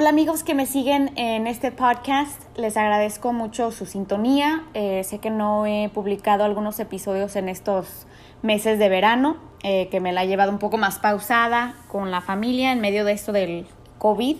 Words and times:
Hola 0.00 0.10
amigos 0.10 0.44
que 0.44 0.54
me 0.54 0.64
siguen 0.64 1.10
en 1.16 1.48
este 1.48 1.72
podcast, 1.72 2.40
les 2.56 2.76
agradezco 2.76 3.32
mucho 3.32 3.72
su 3.72 3.84
sintonía. 3.84 4.62
Eh, 4.72 5.02
sé 5.02 5.18
que 5.18 5.28
no 5.28 5.66
he 5.66 5.90
publicado 5.92 6.44
algunos 6.44 6.78
episodios 6.78 7.34
en 7.34 7.48
estos 7.48 8.06
meses 8.40 8.78
de 8.78 8.88
verano, 8.88 9.38
eh, 9.64 9.88
que 9.90 9.98
me 9.98 10.12
la 10.12 10.22
he 10.22 10.28
llevado 10.28 10.52
un 10.52 10.60
poco 10.60 10.78
más 10.78 11.00
pausada 11.00 11.74
con 11.88 12.12
la 12.12 12.20
familia 12.20 12.70
en 12.70 12.80
medio 12.80 13.04
de 13.04 13.10
esto 13.10 13.32
del 13.32 13.66
COVID. 13.98 14.36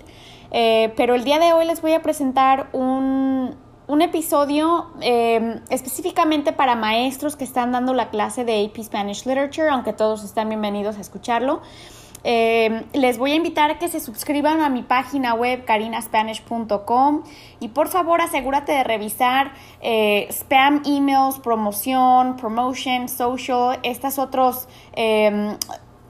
Eh, 0.52 0.92
pero 0.96 1.16
el 1.16 1.24
día 1.24 1.40
de 1.40 1.52
hoy 1.52 1.66
les 1.66 1.82
voy 1.82 1.94
a 1.94 2.02
presentar 2.02 2.68
un, 2.72 3.56
un 3.88 4.00
episodio 4.00 4.92
específicamente 5.70 6.52
para 6.52 6.76
maestros 6.76 7.34
que 7.34 7.42
están 7.42 7.72
dando 7.72 7.94
la 7.94 8.10
clase 8.10 8.44
de 8.44 8.64
AP 8.64 8.80
Spanish 8.84 9.26
Literature, 9.26 9.70
aunque 9.70 9.92
todos 9.92 10.22
están 10.22 10.50
bienvenidos 10.50 10.98
a 10.98 11.00
escucharlo. 11.00 11.62
Eh, 12.24 12.84
les 12.94 13.18
voy 13.18 13.32
a 13.32 13.34
invitar 13.36 13.70
a 13.70 13.78
que 13.78 13.88
se 13.88 14.00
suscriban 14.00 14.60
a 14.60 14.68
mi 14.68 14.82
página 14.82 15.34
web 15.34 15.64
carinaspanish.com 15.64 17.22
y 17.60 17.68
por 17.68 17.88
favor 17.88 18.20
asegúrate 18.20 18.72
de 18.72 18.84
revisar 18.84 19.52
eh, 19.80 20.26
spam 20.30 20.82
emails, 20.84 21.38
promoción, 21.38 22.36
promotion, 22.36 23.08
social, 23.08 23.78
estos 23.82 24.18
otros 24.18 24.68
em, 24.94 25.56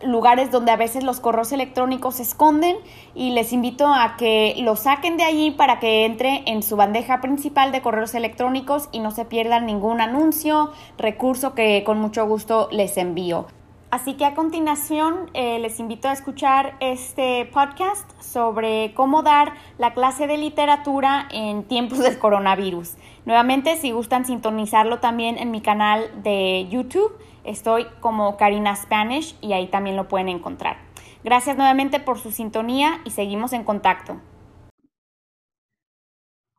lugares 0.03 0.51
donde 0.51 0.71
a 0.71 0.77
veces 0.77 1.05
los 1.05 1.21
correos 1.21 1.53
electrónicos 1.53 2.17
se 2.17 2.23
esconden 2.23 2.77
y 3.15 3.33
les 3.33 3.53
invito 3.53 3.87
a 3.87 4.17
que 4.17 4.55
lo 4.59 4.77
saquen 4.77 5.17
de 5.17 5.25
allí 5.25 5.51
para 5.51 5.79
que 5.79 6.05
entre 6.05 6.43
en 6.47 6.63
su 6.63 6.77
bandeja 6.77 7.21
principal 7.21 7.73
de 7.73 7.83
correos 7.83 8.15
electrónicos 8.15 8.89
y 8.93 9.01
no 9.01 9.11
se 9.11 9.25
pierdan 9.25 9.67
ningún 9.67 10.01
anuncio, 10.01 10.73
recurso 10.97 11.55
que 11.55 11.83
con 11.85 12.01
mucho 12.01 12.27
gusto 12.27 12.69
les 12.71 12.97
envío. 12.97 13.47
Así 13.91 14.19
que 14.19 14.27
a 14.27 14.35
continuación 14.35 15.31
eh, 15.33 15.59
les 15.61 15.81
invito 15.81 16.09
a 16.09 16.13
escuchar 16.13 16.77
este 16.81 17.47
podcast 17.47 18.11
sobre 18.21 18.93
cómo 18.93 19.23
dar 19.23 19.55
la 19.79 19.95
clase 19.95 20.27
de 20.27 20.37
literatura 20.37 21.27
en 21.31 21.65
tiempos 21.65 22.01
del 22.01 22.19
coronavirus. 22.19 22.97
Nuevamente, 23.25 23.77
si 23.77 23.93
gustan 23.93 24.27
sintonizarlo 24.27 25.01
también 25.01 25.39
en 25.39 25.51
mi 25.51 25.63
canal 25.63 26.23
de 26.23 26.67
YouTube, 26.69 27.17
estoy 27.45 27.87
como 28.01 28.37
Karina 28.37 28.77
Spanish 28.77 29.39
y 29.41 29.55
ahí 29.55 29.69
también 29.69 29.97
lo 29.97 30.07
pueden 30.07 30.29
encontrar. 30.29 30.77
Gracias 31.25 31.57
nuevamente 31.57 31.99
por 31.99 32.19
su 32.19 32.31
sintonía 32.31 33.01
y 33.07 33.11
seguimos 33.13 33.55
en 33.55 33.65
contacto. 33.65 34.21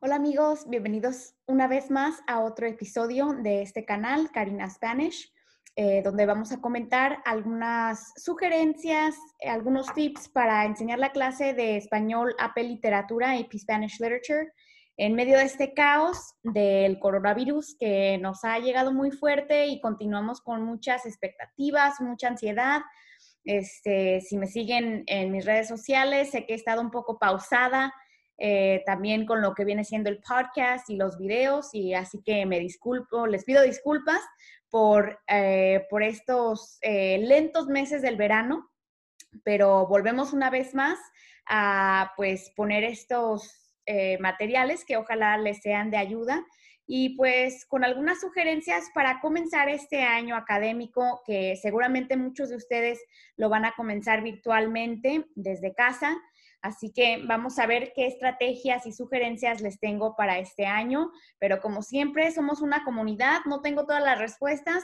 Hola 0.02 0.16
amigos, 0.16 0.67
bienvenidos 0.67 1.35
una 1.45 1.67
vez 1.67 1.91
más 1.91 2.23
a 2.25 2.39
otro 2.39 2.66
episodio 2.66 3.33
de 3.33 3.61
este 3.61 3.85
canal, 3.85 4.31
Karina 4.31 4.67
Spanish. 4.67 5.31
Eh, 5.81 6.02
donde 6.03 6.25
vamos 6.25 6.52
a 6.52 6.59
comentar 6.59 7.19
algunas 7.23 8.11
sugerencias, 8.17 9.16
algunos 9.41 9.94
tips 9.94 10.27
para 10.27 10.66
enseñar 10.66 10.99
la 10.99 11.13
clase 11.13 11.53
de 11.53 11.77
español 11.77 12.35
AP 12.38 12.58
Literatura, 12.63 13.31
AP 13.31 13.58
Spanish 13.58 13.97
Literature, 13.97 14.52
en 14.97 15.16
medio 15.16 15.38
de 15.38 15.45
este 15.45 15.73
caos 15.73 16.35
del 16.44 17.00
coronavirus 17.00 17.77
que 17.80 18.17
nos 18.17 18.44
ha 18.44 18.59
llegado 18.59 18.91
muy 18.91 19.11
fuerte 19.11 19.67
y 19.67 19.80
continuamos 19.80 20.41
con 20.41 20.63
muchas 20.63 21.05
expectativas, 21.05 22.02
mucha 22.02 22.27
ansiedad. 22.27 22.81
Este, 23.45 24.19
si 24.19 24.38
me 24.38 24.47
siguen 24.47 25.05
en 25.07 25.31
mis 25.31 25.45
redes 25.45 25.69
sociales, 25.69 26.31
sé 26.31 26.45
que 26.45 26.52
he 26.52 26.57
estado 26.57 26.81
un 26.81 26.91
poco 26.91 27.17
pausada 27.19 27.94
eh, 28.39 28.83
también 28.85 29.25
con 29.25 29.41
lo 29.41 29.53
que 29.53 29.65
viene 29.65 29.83
siendo 29.83 30.09
el 30.09 30.19
podcast 30.19 30.89
y 30.89 30.95
los 30.95 31.17
videos, 31.17 31.69
y 31.73 31.93
así 31.93 32.21
que 32.23 32.45
me 32.45 32.59
disculpo, 32.59 33.27
les 33.27 33.43
pido 33.43 33.61
disculpas 33.61 34.21
por, 34.69 35.19
eh, 35.27 35.85
por 35.89 36.03
estos 36.03 36.77
eh, 36.81 37.19
lentos 37.19 37.67
meses 37.67 38.01
del 38.01 38.15
verano, 38.15 38.69
pero 39.43 39.87
volvemos 39.87 40.33
una 40.33 40.49
vez 40.49 40.73
más 40.73 40.97
a 41.47 42.13
pues 42.15 42.51
poner 42.55 42.83
estos 42.83 43.55
materiales 44.19 44.85
que 44.85 44.97
ojalá 44.97 45.35
les 45.39 45.63
sean 45.63 45.89
de 45.89 45.97
ayuda 45.97 46.45
y 46.91 47.15
pues 47.15 47.65
con 47.67 47.83
algunas 47.83 48.19
sugerencias 48.19 48.89
para 48.95 49.19
comenzar 49.21 49.69
este 49.69 50.01
año 50.01 50.35
académico 50.35 51.22
que 51.23 51.55
seguramente 51.55 52.17
muchos 52.17 52.49
de 52.49 52.55
ustedes 52.55 52.99
lo 53.38 53.47
van 53.47 53.63
a 53.63 53.73
comenzar 53.78 54.23
virtualmente 54.23 55.28
desde 55.35 55.75
casa. 55.75 56.17
Así 56.62 56.92
que 56.92 57.24
vamos 57.25 57.58
a 57.59 57.66
ver 57.66 57.94
qué 57.96 58.06
estrategias 58.08 58.86
y 58.86 58.92
sugerencias 58.92 59.62
les 59.62 59.80
tengo 59.80 60.16
para 60.16 60.40
este 60.40 60.66
año, 60.66 61.12
pero 61.40 61.62
como 61.62 61.81
siempre 61.81 62.31
somos 62.31 62.62
una 62.62 62.84
comunidad, 62.84 63.40
no 63.46 63.62
tengo 63.62 63.86
todas 63.86 64.03
las 64.03 64.20
respuestas 64.20 64.84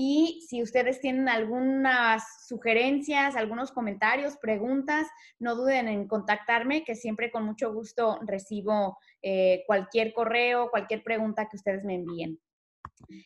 y 0.00 0.46
si 0.48 0.62
ustedes 0.62 1.00
tienen 1.00 1.28
algunas 1.28 2.46
sugerencias, 2.46 3.34
algunos 3.34 3.72
comentarios, 3.72 4.36
preguntas, 4.36 5.08
no 5.40 5.56
duden 5.56 5.88
en 5.88 6.06
contactarme, 6.06 6.84
que 6.84 6.94
siempre 6.94 7.32
con 7.32 7.44
mucho 7.44 7.72
gusto 7.72 8.20
recibo 8.24 8.96
eh, 9.22 9.64
cualquier 9.66 10.12
correo, 10.12 10.70
cualquier 10.70 11.02
pregunta 11.02 11.48
que 11.48 11.56
ustedes 11.56 11.84
me 11.84 11.96
envíen. 11.96 12.38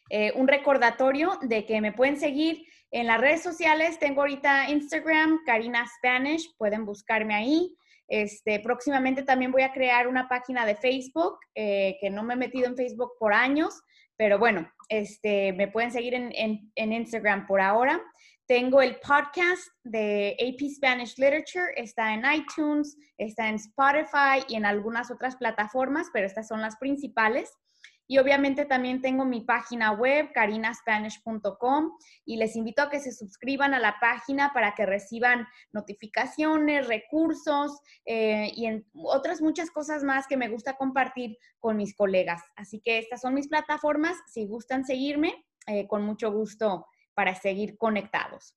Eh, 0.09 0.33
un 0.35 0.49
recordatorio 0.49 1.39
de 1.43 1.67
que 1.67 1.81
me 1.83 1.93
pueden 1.93 2.17
seguir 2.17 2.65
en 2.91 3.07
las 3.07 3.21
redes 3.21 3.43
sociales. 3.43 3.99
Tengo 3.99 4.23
ahorita 4.23 4.71
Instagram, 4.71 5.41
Karina 5.45 5.87
Spanish, 5.99 6.55
pueden 6.57 6.87
buscarme 6.87 7.35
ahí. 7.35 7.77
Este, 8.13 8.61
próximamente 8.61 9.23
también 9.23 9.53
voy 9.53 9.63
a 9.63 9.73
crear 9.73 10.07
una 10.07 10.29
página 10.29 10.67
de 10.67 10.77
Facebook, 10.77 11.39
eh, 11.55 11.97
que 11.99 12.11
no 12.11 12.23
me 12.23 12.35
he 12.35 12.37
metido 12.37 12.67
en 12.67 12.77
Facebook 12.77 13.13
por 13.19 13.33
años, 13.33 13.81
pero 14.19 14.39
bueno, 14.39 14.71
este, 14.91 15.55
me 15.55 15.69
pueden 15.69 15.91
seguir 15.91 16.13
en, 16.13 16.31
en, 16.35 16.93
Instagram 16.93 17.47
por 17.47 17.63
ahora. 17.63 18.03
Tengo 18.47 18.83
el 18.83 18.97
podcast 18.97 19.67
de 19.83 20.37
AP 20.39 20.69
Spanish 20.75 21.17
Literature, 21.17 21.73
está 21.77 22.13
en 22.13 22.23
iTunes, 22.31 22.99
está 23.17 23.49
en 23.49 23.55
Spotify 23.55 24.45
y 24.47 24.57
en 24.57 24.67
algunas 24.67 25.11
otras 25.11 25.37
plataformas, 25.37 26.11
pero 26.13 26.27
estas 26.27 26.49
son 26.49 26.61
las 26.61 26.77
principales. 26.77 27.51
Y 28.13 28.19
obviamente 28.19 28.67
también 28.67 29.01
tengo 29.01 29.25
mi 29.25 29.41
página 29.41 29.93
web, 29.93 30.33
carinaspanish.com, 30.35 31.93
y 32.27 32.37
les 32.37 32.57
invito 32.57 32.83
a 32.83 32.91
que 32.91 33.01
se 33.01 33.11
suscriban 33.11 33.73
a 33.73 33.79
la 33.79 33.97
página 34.03 34.53
para 34.53 34.75
que 34.75 34.85
reciban 34.85 35.49
notificaciones, 35.73 36.89
recursos 36.89 37.81
eh, 38.05 38.53
y 38.55 38.67
en 38.67 38.87
otras 38.93 39.41
muchas 39.41 39.71
cosas 39.71 40.05
más 40.05 40.27
que 40.27 40.37
me 40.37 40.51
gusta 40.51 40.77
compartir 40.77 41.39
con 41.59 41.79
mis 41.79 41.97
colegas. 41.97 42.43
Así 42.55 42.83
que 42.85 42.99
estas 42.99 43.23
son 43.23 43.33
mis 43.33 43.49
plataformas. 43.49 44.19
Si 44.31 44.47
gustan 44.47 44.85
seguirme, 44.85 45.47
eh, 45.67 45.89
con 45.89 46.03
mucho 46.03 46.31
gusto 46.31 46.85
para 47.15 47.35
seguir 47.35 47.79
conectados. 47.79 48.55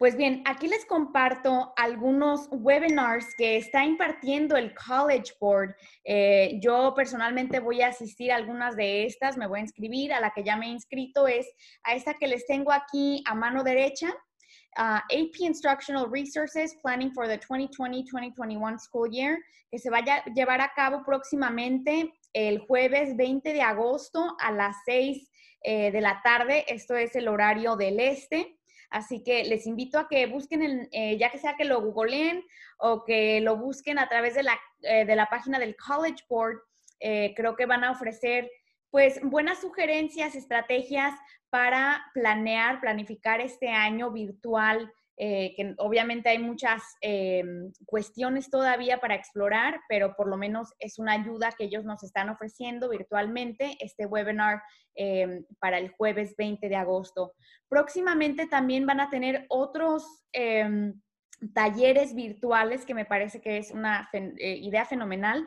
Pues 0.00 0.16
bien, 0.16 0.42
aquí 0.46 0.66
les 0.66 0.86
comparto 0.86 1.74
algunos 1.76 2.48
webinars 2.50 3.34
que 3.36 3.58
está 3.58 3.84
impartiendo 3.84 4.56
el 4.56 4.72
College 4.74 5.34
Board. 5.38 5.76
Eh, 6.04 6.58
yo 6.62 6.94
personalmente 6.96 7.60
voy 7.60 7.82
a 7.82 7.88
asistir 7.88 8.32
a 8.32 8.36
algunas 8.36 8.76
de 8.76 9.04
estas, 9.04 9.36
me 9.36 9.46
voy 9.46 9.58
a 9.58 9.62
inscribir. 9.64 10.14
A 10.14 10.20
la 10.20 10.30
que 10.30 10.42
ya 10.42 10.56
me 10.56 10.68
he 10.68 10.70
inscrito 10.70 11.28
es 11.28 11.46
a 11.82 11.94
esta 11.94 12.14
que 12.14 12.28
les 12.28 12.46
tengo 12.46 12.72
aquí 12.72 13.22
a 13.26 13.34
mano 13.34 13.62
derecha. 13.62 14.08
AP 14.74 15.38
Instructional 15.40 16.10
Resources 16.10 16.74
Planning 16.82 17.12
for 17.12 17.28
the 17.28 17.38
2020-2021 17.38 18.78
School 18.78 19.10
Year, 19.10 19.36
que 19.70 19.78
se 19.78 19.90
vaya 19.90 20.24
a 20.24 20.32
llevar 20.32 20.62
a 20.62 20.72
cabo 20.74 21.02
próximamente 21.04 22.10
el 22.32 22.60
jueves 22.60 23.14
20 23.18 23.52
de 23.52 23.60
agosto 23.60 24.34
a 24.40 24.50
las 24.50 24.76
6 24.86 25.30
eh, 25.62 25.90
de 25.90 26.00
la 26.00 26.22
tarde. 26.24 26.64
Esto 26.68 26.96
es 26.96 27.14
el 27.16 27.28
horario 27.28 27.76
del 27.76 28.00
este. 28.00 28.59
Así 28.90 29.22
que 29.22 29.44
les 29.44 29.66
invito 29.66 29.98
a 29.98 30.08
que 30.08 30.26
busquen, 30.26 30.88
eh, 30.90 31.16
ya 31.16 31.30
que 31.30 31.38
sea 31.38 31.56
que 31.56 31.64
lo 31.64 31.80
googleen 31.80 32.44
o 32.78 33.04
que 33.04 33.40
lo 33.40 33.56
busquen 33.56 33.98
a 33.98 34.08
través 34.08 34.34
de 34.34 34.42
la, 34.42 34.58
eh, 34.82 35.04
de 35.04 35.16
la 35.16 35.26
página 35.26 35.58
del 35.60 35.76
College 35.76 36.24
Board, 36.28 36.58
eh, 36.98 37.32
creo 37.36 37.56
que 37.56 37.66
van 37.66 37.84
a 37.84 37.92
ofrecer 37.92 38.50
pues 38.90 39.20
buenas 39.22 39.60
sugerencias, 39.60 40.34
estrategias 40.34 41.14
para 41.48 42.04
planear, 42.12 42.80
planificar 42.80 43.40
este 43.40 43.68
año 43.68 44.10
virtual 44.10 44.92
eh, 45.22 45.52
que 45.54 45.74
obviamente 45.76 46.30
hay 46.30 46.38
muchas 46.38 46.82
eh, 47.02 47.44
cuestiones 47.84 48.48
todavía 48.48 49.00
para 49.00 49.14
explorar, 49.14 49.78
pero 49.86 50.16
por 50.16 50.26
lo 50.26 50.38
menos 50.38 50.72
es 50.78 50.98
una 50.98 51.12
ayuda 51.12 51.52
que 51.52 51.64
ellos 51.64 51.84
nos 51.84 52.02
están 52.02 52.30
ofreciendo 52.30 52.88
virtualmente, 52.88 53.76
este 53.80 54.06
webinar 54.06 54.62
eh, 54.94 55.42
para 55.58 55.76
el 55.76 55.90
jueves 55.90 56.34
20 56.38 56.66
de 56.66 56.74
agosto. 56.74 57.34
Próximamente 57.68 58.46
también 58.46 58.86
van 58.86 58.98
a 58.98 59.10
tener 59.10 59.44
otros 59.50 60.24
talleres 61.52 62.14
virtuales 62.14 62.86
que 62.86 62.94
me 62.94 63.04
parece 63.04 63.42
que 63.42 63.58
es 63.58 63.72
una 63.72 64.08
idea 64.38 64.86
fenomenal. 64.86 65.46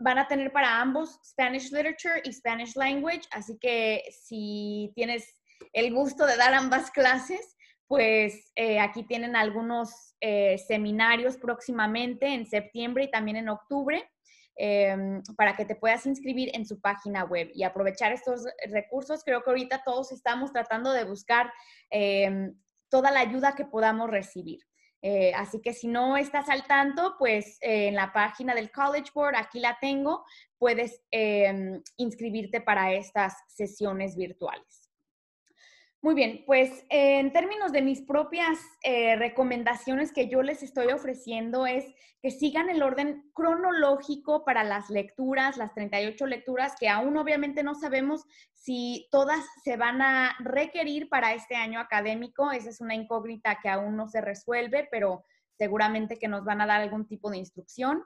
van 0.00 0.18
a 0.18 0.26
tener 0.26 0.50
para 0.50 0.80
ambos 0.80 1.20
Spanish 1.24 1.70
Literature 1.70 2.20
y 2.24 2.32
Spanish 2.32 2.74
Language, 2.74 3.28
así 3.30 3.56
que 3.60 4.02
si 4.10 4.92
tienes 4.96 5.40
el 5.72 5.94
gusto 5.94 6.26
de 6.26 6.36
dar 6.36 6.52
ambas 6.52 6.90
clases, 6.90 7.56
pues 7.90 8.52
eh, 8.54 8.78
aquí 8.78 9.02
tienen 9.02 9.34
algunos 9.34 10.14
eh, 10.20 10.58
seminarios 10.58 11.36
próximamente 11.36 12.32
en 12.32 12.46
septiembre 12.46 13.02
y 13.02 13.10
también 13.10 13.36
en 13.36 13.48
octubre 13.48 14.08
em, 14.54 15.20
para 15.36 15.56
que 15.56 15.64
te 15.64 15.74
puedas 15.74 16.06
inscribir 16.06 16.52
en 16.54 16.64
su 16.64 16.80
página 16.80 17.24
web 17.24 17.50
y 17.52 17.64
aprovechar 17.64 18.12
estos 18.12 18.44
recursos. 18.70 19.24
Creo 19.24 19.42
que 19.42 19.50
ahorita 19.50 19.82
todos 19.84 20.12
estamos 20.12 20.52
tratando 20.52 20.92
de 20.92 21.02
buscar 21.02 21.52
em, 21.90 22.54
toda 22.88 23.10
la 23.10 23.18
ayuda 23.18 23.56
que 23.56 23.64
podamos 23.64 24.08
recibir. 24.08 24.60
Eh, 25.02 25.32
así 25.34 25.60
que 25.60 25.72
si 25.72 25.88
no 25.88 26.16
estás 26.16 26.48
al 26.48 26.68
tanto, 26.68 27.16
pues 27.18 27.58
en 27.60 27.96
la 27.96 28.12
página 28.12 28.54
del 28.54 28.70
College 28.70 29.10
Board, 29.12 29.34
aquí 29.34 29.58
la 29.58 29.76
tengo, 29.80 30.24
puedes 30.58 31.02
em, 31.10 31.82
inscribirte 31.96 32.60
para 32.60 32.92
estas 32.92 33.34
sesiones 33.48 34.14
virtuales. 34.14 34.89
Muy 36.02 36.14
bien, 36.14 36.44
pues 36.46 36.86
en 36.88 37.30
términos 37.30 37.72
de 37.72 37.82
mis 37.82 38.00
propias 38.00 38.58
eh, 38.82 39.16
recomendaciones 39.16 40.12
que 40.12 40.28
yo 40.28 40.42
les 40.42 40.62
estoy 40.62 40.86
ofreciendo 40.86 41.66
es 41.66 41.84
que 42.22 42.30
sigan 42.30 42.70
el 42.70 42.82
orden 42.82 43.30
cronológico 43.34 44.42
para 44.42 44.64
las 44.64 44.88
lecturas, 44.88 45.58
las 45.58 45.74
38 45.74 46.26
lecturas, 46.26 46.74
que 46.80 46.88
aún 46.88 47.18
obviamente 47.18 47.62
no 47.62 47.74
sabemos 47.74 48.24
si 48.54 49.08
todas 49.10 49.44
se 49.62 49.76
van 49.76 50.00
a 50.00 50.36
requerir 50.38 51.10
para 51.10 51.34
este 51.34 51.54
año 51.54 51.78
académico. 51.78 52.50
Esa 52.50 52.70
es 52.70 52.80
una 52.80 52.94
incógnita 52.94 53.58
que 53.62 53.68
aún 53.68 53.94
no 53.94 54.08
se 54.08 54.22
resuelve, 54.22 54.88
pero 54.90 55.24
seguramente 55.58 56.18
que 56.18 56.28
nos 56.28 56.44
van 56.46 56.62
a 56.62 56.66
dar 56.66 56.80
algún 56.80 57.06
tipo 57.06 57.30
de 57.30 57.36
instrucción. 57.36 58.02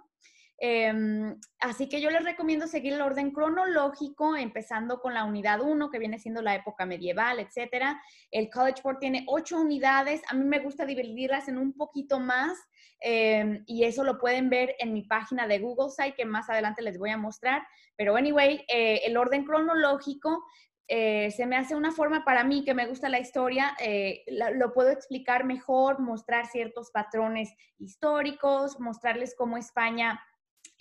Em, 0.59 1.39
así 1.59 1.89
que 1.89 2.01
yo 2.01 2.11
les 2.11 2.25
recomiendo 2.25 2.67
seguir 2.67 2.93
el 2.95 3.03
orden 3.03 3.33
cronológico, 3.33 4.37
empezando 4.37 5.01
con 5.01 5.15
la 5.15 5.25
unidad 5.25 5.61
1, 5.61 5.91
que 5.91 5.99
viene 5.99 6.19
siendo 6.19 6.43
la 6.43 6.55
época 6.55 6.87
medieval, 6.87 7.41
etcétera. 7.41 8.01
El 8.31 8.49
College 8.51 8.81
Board 8.83 8.99
tiene 8.99 9.25
ocho 9.27 9.61
unidades. 9.61 10.23
A 10.29 10.35
mí 10.35 10.45
me 10.45 10.61
gusta 10.61 10.85
dividirlas 10.85 11.49
en 11.49 11.59
un 11.59 11.73
poquito 11.73 12.21
más 12.21 12.57
em, 13.01 13.65
y 13.67 13.85
eso 13.85 14.05
lo 14.05 14.19
pueden 14.19 14.49
ver 14.49 14.77
en 14.79 14.93
mi 14.93 15.03
página 15.03 15.47
de 15.47 15.59
Google 15.59 15.91
Site, 15.91 16.15
que 16.17 16.25
más 16.25 16.49
adelante 16.49 16.83
les 16.83 16.99
voy 16.99 17.11
a 17.11 17.19
mostrar. 17.19 17.67
Pero 17.97 18.17
anyway, 18.17 18.65
eh, 18.69 19.01
el 19.05 19.17
orden 19.17 19.45
cronológico 19.45 20.45
eh, 20.87 21.31
se 21.31 21.47
me 21.47 21.57
hace 21.57 21.75
una 21.75 21.93
forma 21.93 22.25
para 22.25 22.45
mí 22.45 22.63
que 22.63 22.75
me 22.75 22.87
gusta 22.87 23.09
la 23.09 23.19
historia, 23.19 23.75
eh, 23.81 24.23
lo 24.27 24.75
puedo 24.75 24.91
explicar 24.91 25.45
mejor, 25.45 25.99
mostrar 25.99 26.47
ciertos 26.47 26.91
patrones 26.91 27.55
históricos, 27.79 28.79
mostrarles 28.81 29.35
cómo 29.35 29.57
España 29.57 30.21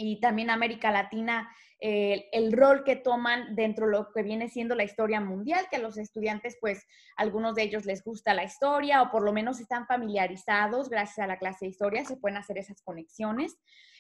y 0.04 0.20
también 0.20 0.50
América 0.50 0.92
Latina, 0.92 1.50
eh, 1.80 2.28
el 2.34 2.52
rol 2.52 2.84
que 2.84 2.98
toman 2.98 3.56
dentro 3.56 3.86
de 3.86 3.94
lo 3.94 4.12
que 4.12 4.22
viene 4.22 4.50
siendo 4.50 4.76
la 4.76 4.84
historia 4.84 5.22
mundial, 5.22 5.66
que 5.72 5.78
a 5.78 5.80
los 5.80 5.98
estudiantes, 5.98 6.58
pues, 6.60 6.86
algunos 7.16 7.56
de 7.56 7.64
ellos 7.64 7.86
les 7.86 8.04
gusta 8.04 8.34
la 8.34 8.44
historia 8.44 9.02
o 9.02 9.12
por 9.12 9.24
lo 9.24 9.32
menos 9.32 9.62
están 9.62 9.88
familiarizados 9.88 10.90
gracias 10.90 11.20
a 11.20 11.28
la 11.28 11.40
clase 11.40 11.66
de 11.66 11.72
historia, 11.72 12.04
se 12.04 12.18
pueden 12.18 12.38
hacer 12.38 12.58
esas 12.58 12.82
conexiones. 12.82 13.56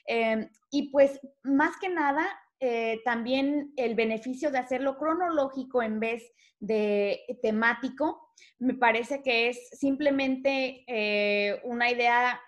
Em, 0.06 0.50
y 0.72 0.92
pues, 0.92 1.22
más 1.44 1.78
que 1.78 1.88
nada, 1.88 2.28
eh, 2.60 3.02
también 3.06 3.72
el 3.78 3.96
beneficio 3.96 4.52
de 4.52 4.58
hacerlo 4.58 4.98
cronológico 4.98 5.82
en 5.82 6.02
vez 6.02 6.34
de 6.60 7.22
temático, 7.42 8.30
me 8.60 8.74
parece 8.74 9.22
que 9.22 9.50
es 9.50 9.70
simplemente 9.72 10.84
eh, 10.88 11.62
una 11.64 11.90
idea 11.90 12.42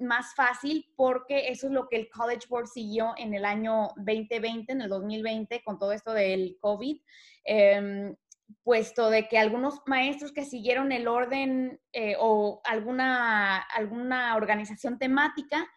más 0.00 0.34
fácil 0.34 0.86
porque 0.96 1.48
eso 1.48 1.66
es 1.66 1.72
lo 1.72 1.88
que 1.88 1.96
el 1.96 2.10
College 2.10 2.46
Board 2.48 2.66
siguió 2.66 3.14
en 3.16 3.34
el 3.34 3.44
año 3.44 3.90
2020, 3.96 4.72
en 4.72 4.82
el 4.82 4.88
2020, 4.88 5.62
con 5.62 5.78
todo 5.78 5.92
esto 5.92 6.12
del 6.12 6.56
COVID, 6.60 7.00
em, 7.44 8.16
puesto 8.62 9.10
de 9.10 9.28
que 9.28 9.38
algunos 9.38 9.80
maestros 9.86 10.32
que 10.32 10.44
siguieron 10.44 10.92
el 10.92 11.08
orden 11.08 11.80
eh, 11.92 12.16
o 12.18 12.60
alguna, 12.64 13.58
alguna 13.58 14.36
organización 14.36 14.98
temática 14.98 15.68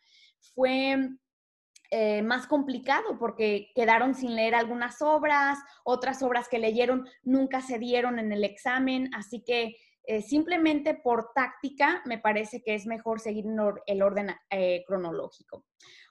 fue 0.55 0.97
eh, 1.91 2.23
más 2.23 2.47
complicado 2.47 3.19
porque 3.19 3.71
quedaron 3.75 4.15
sin 4.15 4.35
leer 4.35 4.55
algunas 4.55 5.01
obras, 5.03 5.59
otras 5.83 6.23
obras 6.23 6.47
que 6.49 6.57
leyeron 6.57 7.07
nunca 7.21 7.61
se 7.61 7.77
dieron 7.77 8.17
en 8.17 8.31
el 8.31 8.43
examen, 8.43 9.11
así 9.13 9.43
que 9.43 9.75
eh, 10.05 10.21
simplemente 10.21 10.95
por 10.95 11.31
táctica, 11.33 12.01
me 12.05 12.17
parece 12.17 12.61
que 12.61 12.75
es 12.75 12.85
mejor 12.85 13.19
seguir 13.19 13.45
el 13.85 14.01
orden 14.01 14.35
eh, 14.49 14.83
cronológico. 14.85 15.65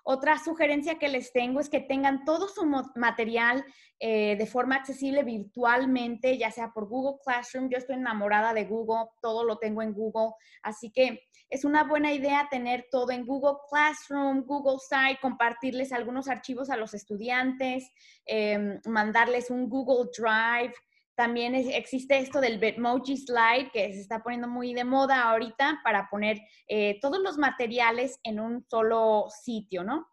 Otra 0.04 0.38
sugerencia 0.38 0.98
que 0.98 1.08
les 1.08 1.32
tengo 1.32 1.60
es 1.60 1.68
que 1.68 1.80
tengan 1.80 2.24
todo 2.24 2.48
su 2.48 2.64
material 2.96 3.64
eh, 4.00 4.34
de 4.36 4.46
forma 4.46 4.76
accesible 4.76 5.22
virtualmente, 5.22 6.36
ya 6.38 6.50
sea 6.50 6.72
por 6.72 6.88
Google 6.88 7.20
Classroom. 7.24 7.68
Yo 7.68 7.78
estoy 7.78 7.96
enamorada 7.96 8.52
de 8.52 8.64
Google, 8.64 9.10
todo 9.20 9.44
lo 9.44 9.58
tengo 9.58 9.80
en 9.80 9.92
Google, 9.92 10.32
así 10.62 10.90
que 10.90 11.20
es 11.48 11.64
una 11.64 11.84
buena 11.84 12.12
idea 12.12 12.48
tener 12.50 12.86
todo 12.90 13.10
en 13.10 13.26
Google 13.26 13.58
Classroom, 13.70 14.42
Google 14.44 14.78
Site, 14.78 15.20
compartirles 15.20 15.92
algunos 15.92 16.26
archivos 16.28 16.70
a 16.70 16.76
los 16.76 16.94
estudiantes, 16.94 17.88
em, 18.24 18.80
mandarles 18.86 19.50
un 19.50 19.68
Google 19.68 20.10
Drive. 20.16 20.74
También 21.14 21.54
existe 21.54 22.18
esto 22.18 22.40
del 22.40 22.58
Bitmoji 22.58 23.16
Slide, 23.18 23.70
que 23.72 23.92
se 23.92 24.00
está 24.00 24.22
poniendo 24.22 24.48
muy 24.48 24.72
de 24.72 24.84
moda 24.84 25.22
ahorita 25.22 25.80
para 25.84 26.08
poner 26.08 26.40
eh, 26.68 26.98
todos 27.00 27.20
los 27.20 27.36
materiales 27.36 28.18
en 28.22 28.40
un 28.40 28.64
solo 28.68 29.26
sitio, 29.28 29.84
¿no? 29.84 30.08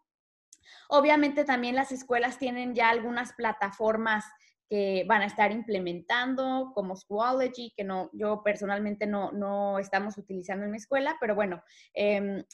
Obviamente 0.88 1.44
también 1.44 1.74
las 1.74 1.92
escuelas 1.92 2.38
tienen 2.38 2.74
ya 2.74 2.90
algunas 2.90 3.32
plataformas 3.32 4.24
que 4.68 5.04
van 5.08 5.22
a 5.22 5.26
estar 5.26 5.50
implementando, 5.50 6.70
como 6.74 6.94
Schoology, 6.96 7.72
que 7.76 7.82
no, 7.82 8.08
yo 8.12 8.42
personalmente 8.44 9.06
no, 9.06 9.32
no 9.32 9.78
estamos 9.80 10.16
utilizando 10.16 10.64
en 10.64 10.70
mi 10.70 10.76
escuela, 10.76 11.16
pero 11.20 11.34
bueno, 11.34 11.62
em, 11.92 12.44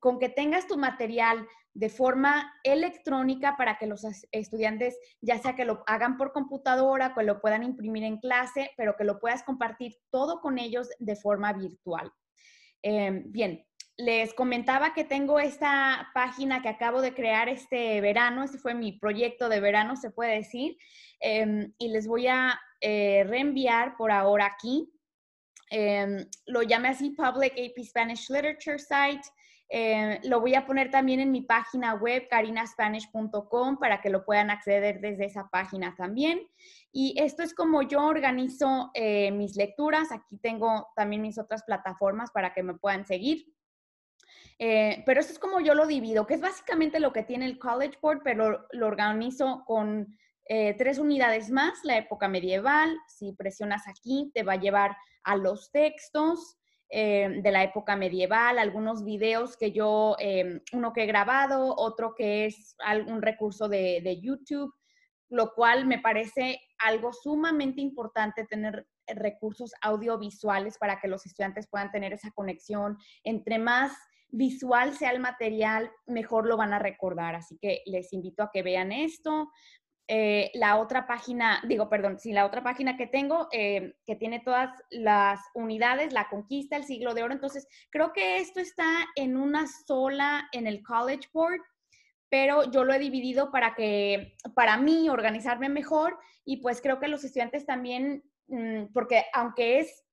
con 0.00 0.18
que 0.18 0.28
tengas 0.28 0.66
tu 0.66 0.76
material 0.76 1.46
de 1.76 1.90
forma 1.90 2.54
electrónica 2.64 3.54
para 3.58 3.76
que 3.76 3.86
los 3.86 4.02
estudiantes, 4.32 4.98
ya 5.20 5.38
sea 5.38 5.54
que 5.54 5.66
lo 5.66 5.84
hagan 5.86 6.16
por 6.16 6.32
computadora, 6.32 7.12
que 7.14 7.22
lo 7.22 7.38
puedan 7.38 7.62
imprimir 7.62 8.02
en 8.04 8.16
clase, 8.16 8.70
pero 8.78 8.96
que 8.96 9.04
lo 9.04 9.18
puedas 9.18 9.42
compartir 9.42 9.94
todo 10.10 10.40
con 10.40 10.58
ellos 10.58 10.88
de 10.98 11.16
forma 11.16 11.52
virtual. 11.52 12.10
Em, 12.80 13.30
bien, 13.30 13.66
les 13.98 14.32
comentaba 14.32 14.94
que 14.94 15.04
tengo 15.04 15.38
esta 15.38 16.10
página 16.14 16.62
que 16.62 16.70
acabo 16.70 17.02
de 17.02 17.12
crear 17.12 17.50
este 17.50 18.00
verano, 18.00 18.42
este 18.42 18.58
fue 18.58 18.72
mi 18.72 18.92
proyecto 18.92 19.50
de 19.50 19.60
verano, 19.60 19.96
se 19.96 20.10
puede 20.10 20.36
decir, 20.36 20.78
em, 21.20 21.74
y 21.76 21.88
les 21.88 22.06
voy 22.06 22.26
a 22.26 22.58
eh, 22.80 23.24
reenviar 23.28 23.96
por 23.98 24.10
ahora 24.10 24.46
aquí. 24.46 24.90
Lo 26.46 26.62
llamé 26.62 26.88
así 26.88 27.10
Public 27.10 27.52
AP 27.52 27.84
Spanish 27.84 28.30
Literature 28.30 28.78
Site. 28.78 29.28
Eh, 29.68 30.20
lo 30.24 30.40
voy 30.40 30.54
a 30.54 30.64
poner 30.64 30.90
también 30.90 31.20
en 31.20 31.32
mi 31.32 31.42
página 31.42 31.94
web, 31.94 32.28
carinaspanish.com, 32.28 33.78
para 33.78 34.00
que 34.00 34.10
lo 34.10 34.24
puedan 34.24 34.50
acceder 34.50 35.00
desde 35.00 35.26
esa 35.26 35.48
página 35.48 35.94
también. 35.96 36.40
Y 36.92 37.14
esto 37.20 37.42
es 37.42 37.54
como 37.54 37.82
yo 37.82 38.04
organizo 38.06 38.90
eh, 38.94 39.30
mis 39.32 39.56
lecturas. 39.56 40.12
Aquí 40.12 40.38
tengo 40.38 40.88
también 40.94 41.22
mis 41.22 41.38
otras 41.38 41.64
plataformas 41.64 42.30
para 42.30 42.54
que 42.54 42.62
me 42.62 42.74
puedan 42.74 43.06
seguir. 43.06 43.46
Eh, 44.58 45.02
pero 45.04 45.20
esto 45.20 45.32
es 45.32 45.38
como 45.38 45.60
yo 45.60 45.74
lo 45.74 45.86
divido, 45.86 46.26
que 46.26 46.34
es 46.34 46.40
básicamente 46.40 47.00
lo 47.00 47.12
que 47.12 47.22
tiene 47.22 47.44
el 47.44 47.58
College 47.58 47.98
Board, 48.00 48.22
pero 48.24 48.66
lo 48.70 48.86
organizo 48.86 49.64
con 49.66 50.16
tres 50.78 51.00
unidades 51.00 51.50
más, 51.50 51.80
la 51.82 51.98
época 51.98 52.28
medieval. 52.28 52.96
Si 53.08 53.32
presionas 53.32 53.88
aquí, 53.88 54.30
te 54.32 54.44
va 54.44 54.52
a 54.52 54.60
llevar 54.60 54.96
a 55.24 55.34
los 55.34 55.72
textos. 55.72 56.56
Eh, 56.88 57.40
de 57.42 57.50
la 57.50 57.64
época 57.64 57.96
medieval, 57.96 58.60
algunos 58.60 59.04
videos 59.04 59.56
que 59.56 59.72
yo, 59.72 60.14
eh, 60.20 60.60
uno 60.72 60.92
que 60.92 61.02
he 61.02 61.06
grabado, 61.06 61.74
otro 61.76 62.14
que 62.14 62.46
es 62.46 62.76
algún 62.78 63.22
recurso 63.22 63.68
de, 63.68 64.00
de, 64.04 64.20
YouTube, 64.20 64.72
lo 65.28 65.52
cual 65.52 65.86
me 65.86 65.98
parece 65.98 66.60
algo 66.78 67.12
sumamente 67.12 67.80
importante 67.80 68.44
tener 68.44 68.86
recursos 69.08 69.72
audiovisuales 69.82 70.78
para 70.78 71.00
que 71.00 71.08
los 71.08 71.26
estudiantes 71.26 71.66
puedan 71.68 71.90
tener 71.90 72.12
esa 72.12 72.30
conexión. 72.30 72.96
Entre 73.24 73.58
más 73.58 73.92
visual 74.28 74.94
sea 74.94 75.10
el 75.10 75.20
material, 75.20 75.90
mejor 76.06 76.46
lo 76.46 76.56
van 76.56 76.72
a 76.72 76.78
recordar. 76.78 77.34
Así 77.34 77.58
que 77.60 77.82
les 77.86 78.12
invito 78.12 78.42
a 78.42 78.50
que 78.52 78.62
vean 78.62 78.92
esto. 78.92 79.50
Eh, 80.08 80.52
la 80.54 80.76
otra 80.76 81.06
página, 81.06 81.60
digo, 81.66 81.88
perdón, 81.88 82.20
sí, 82.20 82.32
la 82.32 82.46
otra 82.46 82.62
página 82.62 82.96
que 82.96 83.08
tengo, 83.08 83.48
eh, 83.50 83.96
que 84.06 84.14
tiene 84.14 84.38
todas 84.38 84.70
las 84.90 85.40
unidades, 85.54 86.12
la 86.12 86.28
conquista, 86.28 86.76
el 86.76 86.84
siglo 86.84 87.12
de 87.12 87.24
oro. 87.24 87.32
Entonces, 87.32 87.66
creo 87.90 88.12
que 88.12 88.38
esto 88.38 88.60
está 88.60 88.86
en 89.16 89.36
una 89.36 89.66
sola 89.66 90.48
en 90.52 90.68
el 90.68 90.82
College 90.84 91.28
Board, 91.32 91.60
pero 92.28 92.70
yo 92.70 92.84
lo 92.84 92.92
he 92.92 93.00
dividido 93.00 93.50
para 93.50 93.74
que, 93.74 94.36
para 94.54 94.76
mí, 94.76 95.08
organizarme 95.08 95.68
mejor 95.68 96.18
y 96.44 96.58
pues 96.58 96.80
creo 96.80 97.00
que 97.00 97.08
los 97.08 97.24
estudiantes 97.24 97.66
también, 97.66 98.22
mm, 98.46 98.92
porque 98.92 99.24
aunque 99.32 99.80
es 99.80 100.04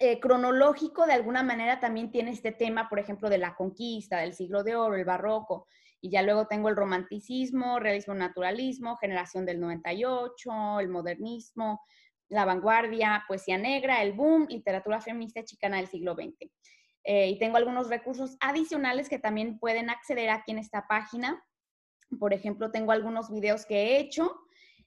eh, 0.00 0.18
cronológico, 0.18 1.06
de 1.06 1.12
alguna 1.12 1.44
manera 1.44 1.78
también 1.78 2.10
tiene 2.10 2.32
este 2.32 2.50
tema, 2.50 2.88
por 2.88 2.98
ejemplo, 2.98 3.30
de 3.30 3.38
la 3.38 3.54
conquista, 3.54 4.18
del 4.18 4.34
siglo 4.34 4.64
de 4.64 4.74
oro, 4.74 4.96
el 4.96 5.04
barroco. 5.04 5.68
Y 6.04 6.10
ya 6.10 6.20
luego 6.20 6.46
tengo 6.46 6.68
el 6.68 6.76
romanticismo, 6.76 7.80
realismo, 7.80 8.12
naturalismo, 8.12 8.94
generación 8.96 9.46
del 9.46 9.58
98, 9.58 10.80
el 10.80 10.90
modernismo, 10.90 11.80
la 12.28 12.44
vanguardia, 12.44 13.24
poesía 13.26 13.56
negra, 13.56 14.02
el 14.02 14.12
boom, 14.12 14.46
literatura 14.50 15.00
feminista 15.00 15.42
chicana 15.44 15.78
del 15.78 15.86
siglo 15.86 16.12
XX. 16.12 16.52
Eh, 17.04 17.30
y 17.30 17.38
tengo 17.38 17.56
algunos 17.56 17.88
recursos 17.88 18.36
adicionales 18.40 19.08
que 19.08 19.18
también 19.18 19.58
pueden 19.58 19.88
acceder 19.88 20.28
aquí 20.28 20.52
en 20.52 20.58
esta 20.58 20.86
página. 20.86 21.42
Por 22.20 22.34
ejemplo, 22.34 22.70
tengo 22.70 22.92
algunos 22.92 23.30
videos 23.30 23.64
que 23.64 23.74
he 23.74 23.98
hecho, 23.98 24.30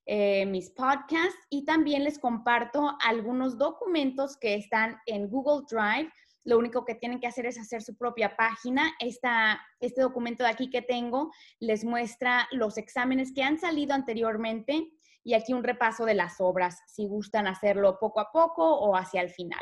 eh, 0.06 0.46
mis 0.46 0.70
podcasts 0.70 1.40
y 1.50 1.66
también 1.66 2.04
les 2.04 2.20
comparto 2.20 2.96
algunos 3.04 3.58
documentos 3.58 4.38
que 4.38 4.54
están 4.54 5.00
en 5.08 5.32
Google 5.32 5.66
Drive 5.68 6.12
lo 6.48 6.58
único 6.58 6.86
que 6.86 6.96
tienen 6.96 7.20
que 7.20 7.28
hacer 7.28 7.46
es 7.46 7.60
hacer 7.60 7.82
su 7.82 7.98
propia 7.98 8.38
página. 8.38 8.94
Esta, 9.00 9.62
este 9.82 10.02
documento 10.02 10.46
de 10.46 10.50
aquí 10.50 10.70
que 10.70 10.82
tengo 10.82 11.30
les 11.60 11.84
muestra 11.84 12.48
los 12.52 12.78
exámenes 12.78 13.34
que 13.34 13.44
han 13.44 13.60
salido 13.60 13.94
anteriormente 13.94 14.88
y 15.26 15.34
aquí 15.34 15.52
un 15.52 15.66
repaso 15.66 16.06
de 16.06 16.14
las 16.14 16.40
obras, 16.40 16.82
si 16.88 17.06
gustan 17.06 17.48
hacerlo 17.48 17.98
poco 18.00 18.22
a 18.22 18.32
poco 18.32 18.64
o 18.64 18.96
hacia 18.96 19.20
el 19.22 19.30
final. 19.30 19.62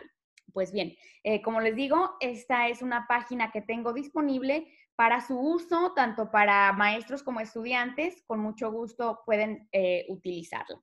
Pues 0.53 0.71
bien, 0.71 0.95
eh, 1.23 1.41
como 1.41 1.59
les 1.59 1.75
digo, 1.75 2.17
esta 2.19 2.67
es 2.67 2.83
una 2.83 3.07
página 3.07 3.51
que 3.51 3.63
tengo 3.63 3.91
disponible 3.91 4.67
para 4.95 5.21
su 5.21 5.39
uso, 5.39 5.93
tanto 5.95 6.29
para 6.29 6.71
maestros 6.73 7.23
como 7.23 7.39
estudiantes. 7.39 8.21
Con 8.27 8.41
mucho 8.41 8.71
gusto 8.71 9.21
pueden 9.25 9.67
eh, 9.71 10.05
utilizarla. 10.07 10.79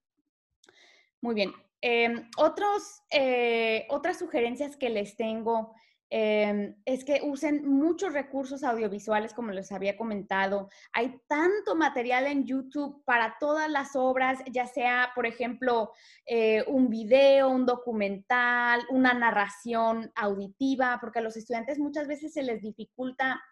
Muy 1.21 1.37
bien. 1.37 1.53
Em, 1.81 2.29
otros, 2.37 3.03
eh, 3.11 3.87
otras 3.89 4.19
sugerencias 4.19 4.77
que 4.77 4.91
les 4.91 5.17
tengo 5.17 5.77
em, 6.15 6.75
es 6.85 7.05
que 7.05 7.23
usen 7.23 7.67
muchos 7.67 8.13
recursos 8.13 8.63
audiovisuales, 8.65 9.33
como 9.33 9.51
les 9.51 9.73
había 9.73 9.97
comentado. 9.97 10.69
Hay 10.93 11.19
tanto 11.27 11.75
material 11.75 12.27
en 12.27 12.45
YouTube 12.45 13.03
para 13.07 13.37
todas 13.41 13.71
las 13.71 13.97
obras, 13.97 14.41
ya 14.51 14.67
sea, 14.67 15.13
por 15.15 15.25
ejemplo, 15.25 15.91
eh, 16.27 16.65
un 16.67 16.91
video, 16.91 17.49
un 17.49 17.65
documental, 17.65 18.83
una 18.91 19.15
narración 19.15 20.13
auditiva, 20.15 20.99
porque 21.01 21.21
a 21.21 21.23
los 21.23 21.39
estudiantes 21.39 21.79
muchas 21.79 22.07
veces 22.07 22.35
se 22.35 22.43
les 22.43 22.61
dificulta 22.61 23.43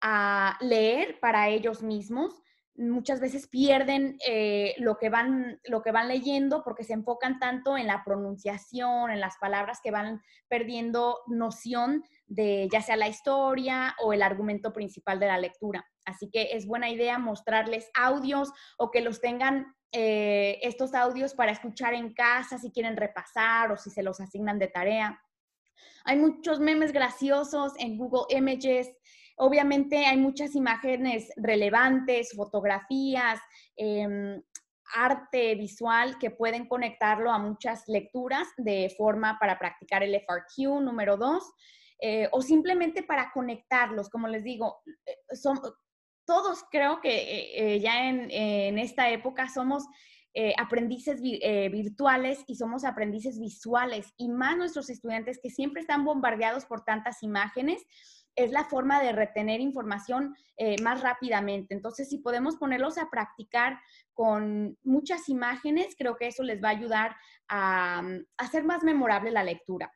a 0.00 0.56
leer 0.60 1.18
para 1.18 1.48
ellos 1.48 1.82
mismos 1.82 2.40
muchas 2.76 3.20
veces 3.20 3.46
pierden 3.46 4.18
eh, 4.26 4.74
lo, 4.78 4.96
que 4.96 5.08
van, 5.08 5.60
lo 5.64 5.82
que 5.82 5.92
van 5.92 6.08
leyendo 6.08 6.62
porque 6.64 6.84
se 6.84 6.92
enfocan 6.92 7.38
tanto 7.38 7.76
en 7.76 7.86
la 7.86 8.02
pronunciación, 8.04 9.10
en 9.10 9.20
las 9.20 9.36
palabras 9.38 9.80
que 9.82 9.90
van 9.90 10.22
perdiendo 10.48 11.20
noción 11.26 12.02
de 12.26 12.68
ya 12.72 12.82
sea 12.82 12.96
la 12.96 13.08
historia 13.08 13.94
o 14.02 14.12
el 14.12 14.22
argumento 14.22 14.72
principal 14.72 15.20
de 15.20 15.26
la 15.26 15.38
lectura. 15.38 15.86
Así 16.04 16.30
que 16.30 16.50
es 16.52 16.66
buena 16.66 16.90
idea 16.90 17.18
mostrarles 17.18 17.90
audios 17.94 18.52
o 18.76 18.90
que 18.90 19.00
los 19.00 19.20
tengan 19.20 19.74
eh, 19.92 20.58
estos 20.62 20.94
audios 20.94 21.34
para 21.34 21.52
escuchar 21.52 21.94
en 21.94 22.12
casa 22.12 22.58
si 22.58 22.72
quieren 22.72 22.96
repasar 22.96 23.70
o 23.70 23.76
si 23.76 23.90
se 23.90 24.02
los 24.02 24.20
asignan 24.20 24.58
de 24.58 24.68
tarea. 24.68 25.20
Hay 26.04 26.18
muchos 26.18 26.60
memes 26.60 26.92
graciosos 26.92 27.72
en 27.78 27.96
Google 27.96 28.26
Images. 28.36 28.90
Obviamente 29.36 30.06
hay 30.06 30.16
muchas 30.16 30.54
imágenes 30.54 31.32
relevantes, 31.36 32.32
fotografías, 32.36 33.40
em, 33.76 34.40
arte 34.94 35.54
visual 35.54 36.18
que 36.18 36.30
pueden 36.30 36.68
conectarlo 36.68 37.30
a 37.30 37.38
muchas 37.38 37.84
lecturas 37.88 38.46
de 38.56 38.94
forma 38.96 39.38
para 39.40 39.58
practicar 39.58 40.02
el 40.02 40.14
FRQ 40.14 40.80
número 40.80 41.16
dos, 41.16 41.44
eh, 42.00 42.28
o 42.32 42.42
simplemente 42.42 43.02
para 43.02 43.32
conectarlos, 43.32 44.08
como 44.08 44.28
les 44.28 44.44
digo, 44.44 44.82
eh, 45.06 45.16
son, 45.34 45.58
todos 46.26 46.64
creo 46.70 47.00
que 47.00 47.74
eh, 47.74 47.80
ya 47.80 48.08
en, 48.08 48.30
en, 48.30 48.78
esta 48.78 49.10
época 49.10 49.48
somos 49.48 49.84
aprendices 50.58 51.20
virtuales 51.20 52.42
y 52.48 52.56
somos 52.56 52.84
aprendices 52.84 53.38
visuales, 53.38 54.12
y 54.16 54.28
más 54.28 54.56
nuestros 54.56 54.90
estudiantes 54.90 55.38
que 55.40 55.48
siempre 55.48 55.80
están 55.80 56.04
bombardeados 56.04 56.64
por 56.64 56.84
tantas 56.84 57.22
imágenes 57.22 57.86
es 58.36 58.50
la 58.50 58.64
forma 58.64 59.02
de 59.02 59.12
retener 59.12 59.60
información 59.60 60.34
eh, 60.56 60.76
más 60.82 61.00
rápidamente. 61.02 61.74
Entonces, 61.74 62.08
si 62.08 62.18
podemos 62.18 62.56
ponerlos 62.56 62.98
a 62.98 63.10
practicar 63.10 63.78
con 64.12 64.78
muchas 64.82 65.28
imágenes, 65.28 65.94
creo 65.96 66.16
que 66.16 66.28
eso 66.28 66.42
les 66.42 66.62
va 66.62 66.68
a 66.68 66.72
ayudar 66.72 67.16
a, 67.48 68.02
hacer 68.36 68.64
más 68.64 68.82
memorable 68.82 69.30
la 69.30 69.44
lectura. 69.44 69.92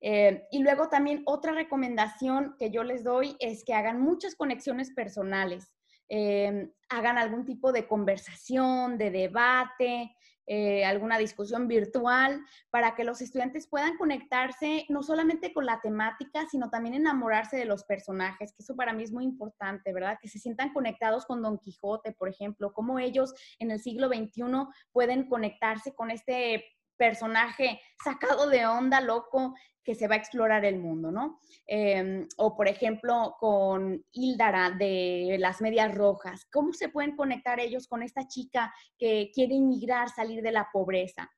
Eh, 0.00 0.46
y 0.52 0.60
luego 0.60 0.88
también 0.88 1.22
otra 1.26 1.52
recomendación 1.52 2.54
que 2.58 2.70
yo 2.70 2.84
les 2.84 3.02
doy 3.02 3.36
es 3.40 3.64
que 3.64 3.74
hagan 3.74 4.00
muchas 4.00 4.36
conexiones 4.36 4.92
personales. 4.92 5.72
Eh, 6.08 6.70
hagan 6.88 7.18
algún 7.18 7.44
tipo 7.44 7.72
de 7.72 7.86
conversación, 7.86 8.96
de 8.96 9.10
debate, 9.10 10.16
eh, 10.50 10.84
alguna 10.84 11.18
discusión 11.18 11.68
virtual, 11.68 12.40
para 12.70 12.94
que 12.94 13.04
los 13.04 13.20
estudiantes 13.20 13.68
puedan 13.68 13.98
conectarse 13.98 14.86
no 14.88 15.02
solamente 15.02 15.52
con 15.52 15.66
la 15.66 15.80
temática, 15.82 16.46
sino 16.50 16.70
también 16.70 16.94
enamorarse 16.94 17.58
de 17.58 17.66
los 17.66 17.84
personajes, 17.84 18.52
que 18.52 18.62
eso 18.62 18.74
para 18.74 18.94
mí 18.94 19.02
es 19.02 19.12
muy 19.12 19.24
importante, 19.24 19.92
¿verdad? 19.92 20.18
Que 20.20 20.28
se 20.28 20.38
sientan 20.38 20.72
conectados 20.72 21.26
con 21.26 21.42
Don 21.42 21.58
Quijote, 21.58 22.12
por 22.12 22.30
ejemplo, 22.30 22.72
cómo 22.72 22.98
ellos 22.98 23.34
en 23.58 23.70
el 23.70 23.80
siglo 23.80 24.08
XXI 24.08 24.42
pueden 24.90 25.28
conectarse 25.28 25.94
con 25.94 26.10
este 26.10 26.64
personaje 26.98 27.80
sacado 28.02 28.48
de 28.50 28.66
onda, 28.66 29.00
loco, 29.00 29.54
que 29.88 29.94
se 29.94 30.06
va 30.06 30.16
a 30.16 30.18
explorar 30.18 30.66
el 30.66 30.78
mundo, 30.78 31.10
¿no? 31.10 31.40
Em, 31.66 32.28
o 32.36 32.54
por 32.54 32.68
ejemplo, 32.68 33.36
con 33.40 34.04
Hildara 34.12 34.70
de 34.72 35.36
las 35.38 35.62
Medias 35.62 35.94
Rojas, 35.94 36.46
¿cómo 36.52 36.74
se 36.74 36.90
pueden 36.90 37.16
conectar 37.16 37.58
ellos 37.58 37.88
con 37.88 38.02
esta 38.02 38.28
chica 38.28 38.74
que 38.98 39.30
quiere 39.32 39.54
inmigrar, 39.54 40.10
salir 40.10 40.42
de 40.42 40.52
la 40.52 40.68
pobreza? 40.70 41.30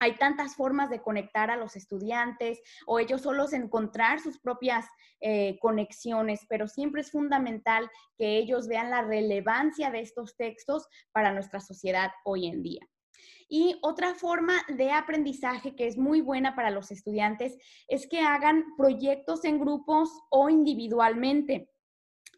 Hay 0.00 0.16
tantas 0.16 0.56
formas 0.56 0.90
de 0.90 1.02
conectar 1.02 1.52
a 1.52 1.56
los 1.56 1.76
estudiantes 1.76 2.60
o 2.86 2.98
ellos 2.98 3.22
solos 3.22 3.52
encontrar 3.52 4.18
sus 4.18 4.40
propias 4.40 4.86
eh, 5.20 5.56
conexiones, 5.60 6.44
pero 6.48 6.66
siempre 6.66 7.02
es 7.02 7.12
fundamental 7.12 7.88
que 8.18 8.38
ellos 8.38 8.66
vean 8.66 8.90
la 8.90 9.02
relevancia 9.02 9.90
de 9.90 10.00
estos 10.00 10.36
textos 10.36 10.88
para 11.12 11.32
nuestra 11.32 11.60
sociedad 11.60 12.10
hoy 12.24 12.48
en 12.48 12.62
día. 12.62 12.86
Y 13.48 13.76
otra 13.82 14.14
forma 14.14 14.54
de 14.68 14.92
aprendizaje 14.92 15.74
que 15.76 15.86
es 15.86 15.96
muy 15.96 16.20
buena 16.20 16.54
para 16.54 16.70
los 16.70 16.90
estudiantes 16.90 17.56
es 17.88 18.06
que 18.06 18.20
hagan 18.20 18.64
proyectos 18.76 19.44
en 19.44 19.58
grupos 19.58 20.10
o 20.30 20.48
individualmente. 20.48 21.70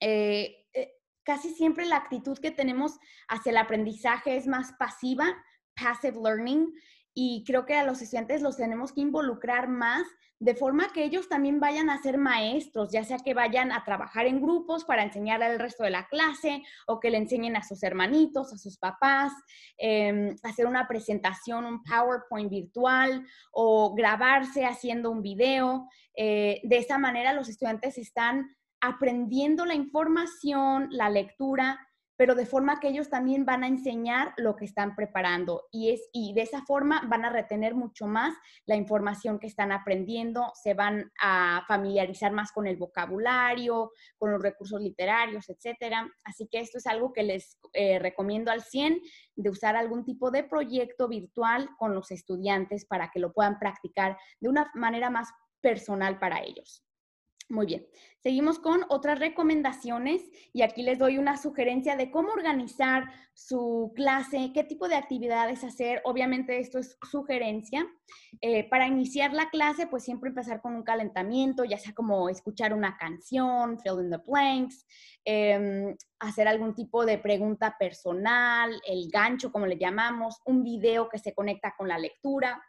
Eh, 0.00 0.66
eh, 0.74 0.92
casi 1.22 1.50
siempre 1.50 1.86
la 1.86 1.96
actitud 1.96 2.38
que 2.38 2.50
tenemos 2.50 2.98
hacia 3.28 3.50
el 3.50 3.56
aprendizaje 3.56 4.36
es 4.36 4.46
más 4.46 4.72
pasiva, 4.78 5.26
passive 5.74 6.18
learning, 6.22 6.72
y 7.18 7.44
creo 7.44 7.64
que 7.64 7.74
a 7.74 7.82
los 7.82 8.02
estudiantes 8.02 8.42
los 8.42 8.58
tenemos 8.58 8.92
que 8.92 9.00
involucrar 9.00 9.68
más 9.68 10.06
de 10.38 10.54
forma 10.54 10.92
que 10.92 11.02
ellos 11.02 11.30
también 11.30 11.60
vayan 11.60 11.88
a 11.88 12.02
ser 12.02 12.18
maestros, 12.18 12.92
ya 12.92 13.04
sea 13.04 13.16
que 13.16 13.32
vayan 13.32 13.72
a 13.72 13.84
trabajar 13.84 14.26
en 14.26 14.42
grupos 14.42 14.84
para 14.84 15.02
enseñar 15.02 15.42
al 15.42 15.58
resto 15.58 15.82
de 15.82 15.88
la 15.88 16.06
clase 16.08 16.62
o 16.86 17.00
que 17.00 17.08
le 17.08 17.16
enseñen 17.16 17.56
a 17.56 17.62
sus 17.62 17.82
hermanitos, 17.82 18.52
a 18.52 18.58
sus 18.58 18.76
papás, 18.76 19.32
em, 19.78 20.36
hacer 20.42 20.66
una 20.66 20.86
presentación, 20.86 21.64
un 21.64 21.82
PowerPoint 21.82 22.50
virtual 22.50 23.26
o 23.50 23.94
grabarse 23.94 24.66
haciendo 24.66 25.10
un 25.10 25.22
video. 25.22 25.88
Eh, 26.14 26.60
de 26.64 26.76
esa 26.76 26.98
manera 26.98 27.32
los 27.32 27.48
estudiantes 27.48 27.96
están 27.96 28.54
aprendiendo 28.82 29.64
la 29.64 29.74
información, 29.74 30.88
la 30.90 31.08
lectura 31.08 31.85
pero 32.16 32.34
de 32.34 32.46
forma 32.46 32.80
que 32.80 32.88
ellos 32.88 33.10
también 33.10 33.44
van 33.44 33.64
a 33.64 33.68
enseñar 33.68 34.32
lo 34.36 34.56
que 34.56 34.64
están 34.64 34.94
preparando 34.96 35.66
y, 35.70 35.90
es, 35.90 36.08
y 36.12 36.32
de 36.34 36.42
esa 36.42 36.62
forma 36.62 37.02
van 37.08 37.24
a 37.24 37.30
retener 37.30 37.74
mucho 37.74 38.06
más 38.06 38.34
la 38.64 38.76
información 38.76 39.38
que 39.38 39.46
están 39.46 39.72
aprendiendo, 39.72 40.52
se 40.54 40.74
van 40.74 41.12
a 41.20 41.64
familiarizar 41.68 42.32
más 42.32 42.52
con 42.52 42.66
el 42.66 42.76
vocabulario, 42.76 43.92
con 44.18 44.32
los 44.32 44.42
recursos 44.42 44.80
literarios, 44.80 45.48
etcétera. 45.48 46.10
Así 46.24 46.48
que 46.48 46.60
esto 46.60 46.78
es 46.78 46.86
algo 46.86 47.12
que 47.12 47.22
les 47.22 47.58
eh, 47.72 47.98
recomiendo 47.98 48.50
al 48.50 48.62
100 48.62 49.00
de 49.36 49.50
usar 49.50 49.76
algún 49.76 50.04
tipo 50.04 50.30
de 50.30 50.44
proyecto 50.44 51.08
virtual 51.08 51.68
con 51.78 51.94
los 51.94 52.10
estudiantes 52.10 52.86
para 52.86 53.10
que 53.10 53.20
lo 53.20 53.32
puedan 53.32 53.58
practicar 53.58 54.16
de 54.40 54.48
una 54.48 54.70
manera 54.74 55.10
más 55.10 55.28
personal 55.60 56.18
para 56.18 56.42
ellos. 56.42 56.85
Muy 57.48 57.66
bien, 57.66 57.86
seguimos 58.18 58.58
con 58.58 58.84
otras 58.88 59.20
recomendaciones 59.20 60.20
y 60.52 60.62
aquí 60.62 60.82
les 60.82 60.98
doy 60.98 61.16
una 61.16 61.36
sugerencia 61.36 61.94
de 61.94 62.10
cómo 62.10 62.32
organizar 62.32 63.04
su 63.34 63.92
clase, 63.94 64.50
qué 64.52 64.64
tipo 64.64 64.88
de 64.88 64.96
actividades 64.96 65.62
hacer. 65.62 66.00
Obviamente 66.04 66.58
esto 66.58 66.80
es 66.80 66.98
sugerencia. 67.08 67.86
Eh, 68.40 68.68
para 68.68 68.88
iniciar 68.88 69.32
la 69.32 69.48
clase, 69.48 69.86
pues 69.86 70.02
siempre 70.02 70.30
empezar 70.30 70.60
con 70.60 70.74
un 70.74 70.82
calentamiento, 70.82 71.64
ya 71.64 71.78
sea 71.78 71.94
como 71.94 72.28
escuchar 72.28 72.74
una 72.74 72.96
canción, 72.96 73.78
fill 73.78 74.00
in 74.00 74.10
the 74.10 74.18
blanks, 74.26 74.84
em, 75.24 75.96
hacer 76.18 76.48
algún 76.48 76.74
tipo 76.74 77.06
de 77.06 77.18
pregunta 77.18 77.76
personal, 77.78 78.72
el 78.88 79.08
gancho, 79.08 79.52
como 79.52 79.66
le 79.66 79.78
llamamos, 79.78 80.40
un 80.46 80.64
video 80.64 81.08
que 81.08 81.18
se 81.18 81.32
conecta 81.32 81.74
con 81.78 81.86
la 81.86 81.98
lectura 81.98 82.60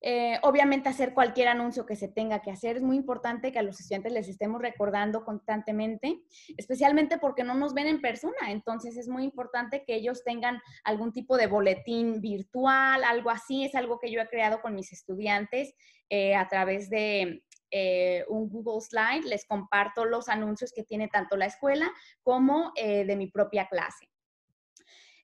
eh, 0.00 0.38
obviamente 0.42 0.88
hacer 0.88 1.12
cualquier 1.12 1.48
anuncio 1.48 1.84
que 1.84 1.96
se 1.96 2.08
tenga 2.08 2.40
que 2.40 2.50
hacer. 2.50 2.76
Es 2.76 2.82
muy 2.82 2.96
importante 2.96 3.50
que 3.50 3.58
a 3.58 3.62
los 3.62 3.80
estudiantes 3.80 4.12
les 4.12 4.28
estemos 4.28 4.60
recordando 4.60 5.24
constantemente, 5.24 6.20
especialmente 6.56 7.18
porque 7.18 7.44
no 7.44 7.54
nos 7.54 7.74
ven 7.74 7.88
en 7.88 8.00
persona. 8.00 8.50
Entonces 8.50 8.96
es 8.96 9.08
muy 9.08 9.24
importante 9.24 9.84
que 9.84 9.94
ellos 9.94 10.22
tengan 10.24 10.60
algún 10.84 11.12
tipo 11.12 11.36
de 11.36 11.48
boletín 11.48 12.20
virtual, 12.20 13.02
algo 13.04 13.30
así. 13.30 13.64
Es 13.64 13.74
algo 13.74 13.98
que 13.98 14.12
yo 14.12 14.20
he 14.20 14.28
creado 14.28 14.60
con 14.60 14.74
mis 14.74 14.92
estudiantes 14.92 15.74
eh, 16.08 16.34
a 16.36 16.46
través 16.46 16.88
de 16.90 17.42
eh, 17.70 18.24
un 18.28 18.48
Google 18.48 18.80
Slide. 18.80 19.28
Les 19.28 19.44
comparto 19.46 20.04
los 20.04 20.28
anuncios 20.28 20.72
que 20.72 20.84
tiene 20.84 21.08
tanto 21.08 21.36
la 21.36 21.46
escuela 21.46 21.90
como 22.22 22.72
de 22.76 23.16
mi 23.16 23.26
propia 23.28 23.66
clase. 23.68 24.08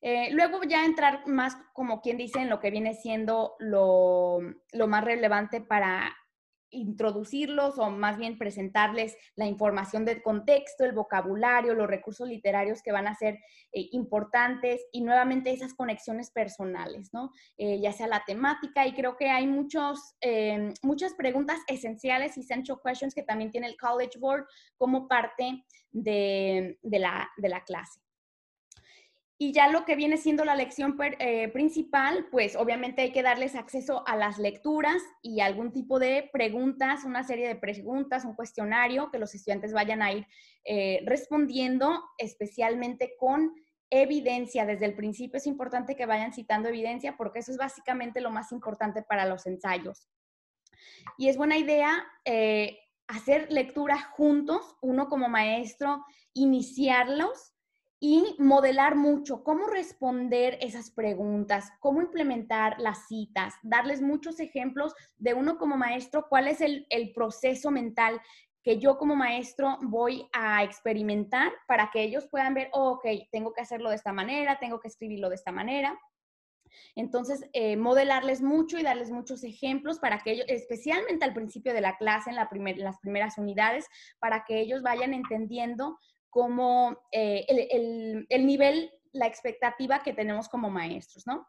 Eh, 0.06 0.28
luego 0.32 0.62
ya 0.64 0.84
entrar 0.84 1.26
más, 1.26 1.56
como 1.72 2.02
quien 2.02 2.18
dice, 2.18 2.38
en 2.40 2.50
lo 2.50 2.60
que 2.60 2.70
viene 2.70 2.92
siendo 2.92 3.54
lo, 3.58 4.38
más 4.86 5.02
relevante 5.02 5.62
para 5.62 6.14
introducirlos 6.68 7.78
o 7.78 7.88
más 7.88 8.18
bien 8.18 8.36
presentarles 8.36 9.16
la 9.34 9.46
información 9.46 10.04
del 10.04 10.22
contexto, 10.22 10.84
el 10.84 10.92
vocabulario, 10.92 11.72
los 11.72 11.86
recursos 11.86 12.28
literarios 12.28 12.82
que 12.82 12.92
van 12.92 13.06
a 13.06 13.14
ser 13.14 13.36
eh, 13.72 13.88
importantes 13.92 14.84
y 14.92 15.00
nuevamente 15.00 15.52
esas 15.52 15.72
conexiones 15.72 16.30
personales, 16.30 17.08
¿no? 17.14 17.30
Eh, 17.56 17.80
ya 17.80 17.92
sea 17.92 18.06
la 18.06 18.24
temática 18.26 18.86
y 18.86 18.92
creo 18.92 19.16
que 19.16 19.30
hay 19.30 19.46
muchos, 19.46 20.18
muchas 20.82 21.14
preguntas 21.14 21.60
esenciales, 21.66 22.36
essential 22.36 22.78
questions 22.84 23.14
que 23.14 23.22
también 23.22 23.50
tiene 23.50 23.68
el 23.68 23.78
College 23.78 24.18
Board 24.18 24.44
como 24.76 25.08
parte 25.08 25.64
de 25.92 26.76
la 26.82 27.64
clase. 27.64 28.03
Y 29.36 29.52
ya 29.52 29.68
lo 29.68 29.84
que 29.84 29.96
viene 29.96 30.16
siendo 30.16 30.44
la 30.44 30.54
lección 30.54 30.96
eh, 31.18 31.48
principal, 31.48 32.28
pues 32.30 32.54
obviamente 32.54 33.02
hay 33.02 33.12
que 33.12 33.22
darles 33.22 33.56
acceso 33.56 34.06
a 34.06 34.16
las 34.16 34.38
lecturas 34.38 35.02
y 35.22 35.40
algún 35.40 35.72
tipo 35.72 35.98
de 35.98 36.30
preguntas, 36.32 37.02
una 37.04 37.24
serie 37.24 37.48
de 37.48 37.56
preguntas, 37.56 38.24
un 38.24 38.34
cuestionario 38.34 39.10
que 39.10 39.18
los 39.18 39.34
estudiantes 39.34 39.72
vayan 39.72 40.02
a 40.02 40.12
ir 40.12 40.26
eh, 40.64 41.02
respondiendo, 41.04 42.04
especialmente 42.16 43.16
con 43.18 43.52
evidencia. 43.90 44.66
Desde 44.66 44.86
el 44.86 44.94
principio 44.94 45.38
es 45.38 45.48
importante 45.48 45.96
que 45.96 46.06
vayan 46.06 46.32
citando 46.32 46.68
evidencia 46.68 47.16
porque 47.16 47.40
eso 47.40 47.50
es 47.50 47.58
básicamente 47.58 48.20
lo 48.20 48.30
más 48.30 48.52
importante 48.52 49.02
para 49.02 49.26
los 49.26 49.46
ensayos. 49.46 50.08
Y 51.18 51.28
es 51.28 51.36
buena 51.36 51.58
idea 51.58 52.06
eh, 52.24 52.78
hacer 53.08 53.50
lecturas 53.50 54.04
juntos, 54.04 54.76
uno 54.80 55.08
como 55.08 55.28
maestro, 55.28 56.04
iniciarlos 56.34 57.53
y 58.06 58.36
modelar 58.38 58.96
mucho 58.96 59.42
cómo 59.42 59.66
responder 59.66 60.58
esas 60.60 60.90
preguntas, 60.90 61.72
cómo 61.80 62.02
implementar 62.02 62.78
las 62.78 63.08
citas, 63.08 63.54
darles 63.62 64.02
muchos 64.02 64.40
ejemplos 64.40 64.92
de 65.16 65.32
uno 65.32 65.56
como 65.56 65.78
maestro, 65.78 66.26
cuál 66.28 66.48
es 66.48 66.60
el, 66.60 66.86
proceso 67.14 67.70
mental 67.70 68.20
que 68.62 68.78
yo 68.78 68.98
como 68.98 69.16
maestro 69.16 69.78
voy 69.80 70.28
a 70.34 70.62
experimentar 70.62 71.50
para 71.66 71.90
que 71.90 72.02
ellos 72.02 72.28
puedan 72.30 72.52
ver, 72.52 72.68
oh, 72.74 72.90
ok, 72.90 73.06
tengo 73.32 73.54
que 73.54 73.62
hacerlo 73.62 73.88
de 73.88 73.96
esta 73.96 74.12
manera, 74.12 74.58
tengo 74.58 74.80
que 74.80 74.88
escribirlo 74.88 75.30
de 75.30 75.36
esta 75.36 75.50
manera. 75.50 75.98
Entonces, 76.96 77.48
eh, 77.54 77.78
modelarles 77.78 78.42
mucho 78.42 78.78
y 78.78 78.82
darles 78.82 79.10
muchos 79.10 79.44
ejemplos 79.44 79.98
para 79.98 80.18
que 80.18 80.32
ellos, 80.32 80.46
especialmente 80.48 81.24
al 81.24 81.32
principio 81.32 81.72
de 81.72 81.80
la 81.80 81.96
clase, 81.96 82.28
en, 82.28 82.36
la 82.36 82.50
en 82.52 82.84
las 82.84 82.98
primeras 82.98 83.38
unidades, 83.38 83.86
para 84.18 84.44
que 84.44 84.60
ellos 84.60 84.82
vayan 84.82 85.14
entendiendo 85.14 85.98
como 86.34 86.98
eh, 87.12 87.46
el, 88.28 88.44
nivel, 88.44 88.90
la 89.12 89.28
expectativa 89.28 90.02
que 90.02 90.12
tenemos 90.12 90.48
como 90.48 90.68
maestros, 90.68 91.28
¿no? 91.28 91.46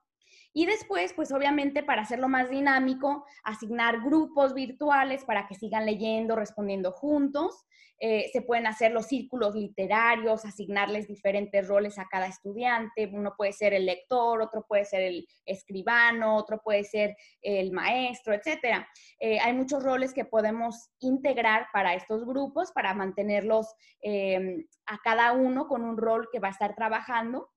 Y 0.57 0.65
después, 0.65 1.11
pues 1.11 1.33
obviamente 1.33 1.83
para 1.83 2.03
hacerlo 2.03 2.29
más 2.29 2.49
dinámico, 2.49 3.25
asignar 3.43 3.99
grupos 3.99 4.53
virtuales 4.53 5.25
para 5.25 5.47
que 5.47 5.55
sigan 5.55 5.85
leyendo, 5.85 6.37
respondiendo 6.37 6.93
juntos. 6.93 7.65
Eh, 7.99 8.29
se 8.31 8.41
pueden 8.41 8.65
hacer 8.65 8.93
los 8.93 9.07
círculos 9.07 9.53
literarios, 9.53 10.45
asignarles 10.45 11.09
diferentes 11.09 11.67
roles 11.67 11.99
a 11.99 12.07
cada 12.09 12.27
estudiante. 12.27 13.09
Uno 13.11 13.33
puede 13.35 13.51
ser 13.51 13.73
el 13.73 13.85
lector, 13.85 14.41
otro 14.41 14.65
puede 14.65 14.85
ser 14.85 15.01
el 15.01 15.27
escribano, 15.45 16.37
otro 16.37 16.61
puede 16.63 16.85
ser 16.85 17.17
el 17.41 17.73
maestro, 17.73 18.33
etc. 18.33 18.85
Eh, 19.19 19.39
hay 19.41 19.51
muchos 19.51 19.83
roles 19.83 20.13
que 20.13 20.23
podemos 20.23 20.89
integrar 21.01 21.67
para 21.73 21.95
estos 21.95 22.25
grupos 22.25 22.71
para 22.71 22.93
mantenerlos 22.93 23.75
eh, 24.01 24.65
a 24.85 24.99
cada 25.03 25.33
uno 25.33 25.67
con 25.67 25.83
un 25.83 25.97
rol 25.97 26.29
que 26.31 26.39
va 26.39 26.47
a 26.47 26.51
estar 26.51 26.75
trabajando 26.75 27.49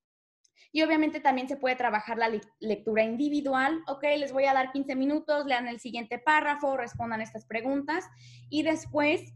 y 0.72 0.82
obviamente 0.82 1.20
también 1.20 1.48
se 1.48 1.56
puede 1.56 1.76
trabajar 1.76 2.18
la 2.18 2.30
lectura 2.60 3.02
individual. 3.02 3.82
Ok, 3.86 4.04
les 4.18 4.32
voy 4.32 4.44
a 4.44 4.54
dar 4.54 4.72
15 4.72 4.94
minutos, 4.96 5.46
lean 5.46 5.68
el 5.68 5.80
siguiente 5.80 6.18
párrafo, 6.18 6.76
respondan 6.76 7.20
estas 7.20 7.46
preguntas 7.46 8.04
y 8.50 8.62
después 8.62 9.34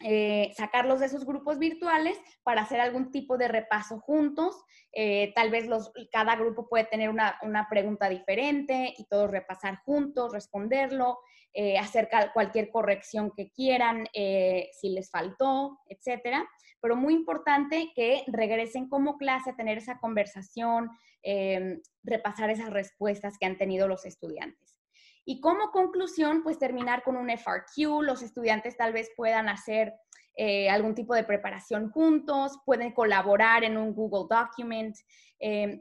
eh, 0.00 0.52
sacarlos 0.54 1.00
de 1.00 1.06
esos 1.06 1.24
grupos 1.24 1.58
virtuales 1.58 2.18
para 2.42 2.62
hacer 2.62 2.80
algún 2.80 3.10
tipo 3.10 3.38
de 3.38 3.48
repaso 3.48 3.98
juntos. 4.00 4.62
Eh, 4.92 5.32
tal 5.34 5.50
vez 5.50 5.66
los, 5.66 5.90
cada 6.12 6.36
grupo 6.36 6.68
puede 6.68 6.84
tener 6.84 7.08
una, 7.08 7.66
pregunta 7.70 8.08
diferente 8.08 8.94
y 8.96 9.06
todos 9.06 9.30
repasar 9.30 9.76
juntos, 9.84 10.32
responderlo, 10.32 11.18
eh, 11.52 11.78
hacer 11.78 12.08
cualquier 12.34 12.70
corrección 12.70 13.32
que 13.36 13.50
quieran, 13.50 14.06
si 14.12 14.90
les 14.90 15.10
faltó, 15.10 15.78
etcétera 15.88 16.46
pero 16.86 16.94
muy 16.94 17.14
importante 17.14 17.90
que 17.96 18.22
regresen 18.28 18.88
como 18.88 19.16
clase 19.18 19.50
a 19.50 19.56
tener 19.56 19.78
esa 19.78 19.98
conversación, 19.98 20.88
em, 21.22 21.80
repasar 22.04 22.48
esas 22.48 22.70
respuestas 22.70 23.38
que 23.38 23.46
han 23.46 23.58
tenido 23.58 23.88
los 23.88 24.04
estudiantes. 24.04 24.78
Y 25.24 25.40
como 25.40 25.72
conclusión, 25.72 26.44
pues 26.44 26.60
terminar 26.60 27.02
con 27.02 27.16
un 27.16 27.28
FRQ, 27.28 28.02
los 28.02 28.22
estudiantes 28.22 28.76
tal 28.76 28.92
vez 28.92 29.10
puedan 29.16 29.48
hacer 29.48 29.94
eh, 30.36 30.70
algún 30.70 30.94
tipo 30.94 31.12
de 31.14 31.24
preparación 31.24 31.90
juntos, 31.90 32.60
pueden 32.64 32.92
colaborar 32.92 33.64
en 33.64 33.76
un 33.76 33.92
Google 33.92 34.28
Document, 34.30 34.94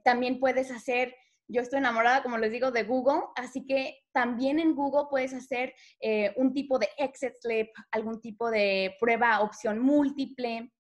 también 0.04 0.40
puedes 0.40 0.72
hacer 0.72 1.16
yo 1.48 1.62
estoy 1.62 1.80
enamorada, 1.80 2.24
como 2.24 2.38
les 2.38 2.52
digo, 2.52 2.72
de 2.72 2.84
Google, 2.84 3.22
así 3.36 3.66
que 3.66 4.00
también 4.14 4.60
en 4.60 4.76
Google 4.76 5.08
puedes 5.10 5.34
hacer 5.34 5.74
eh, 6.02 6.34
un 6.38 6.54
tipo 6.54 6.80
de 6.80 6.90
exit 6.98 7.34
slip, 7.40 7.70
algún 7.92 8.22
tipo 8.22 8.50
de 8.50 8.96
prueba 9.00 9.42
opción 9.42 9.80
múltiple, 9.80 10.72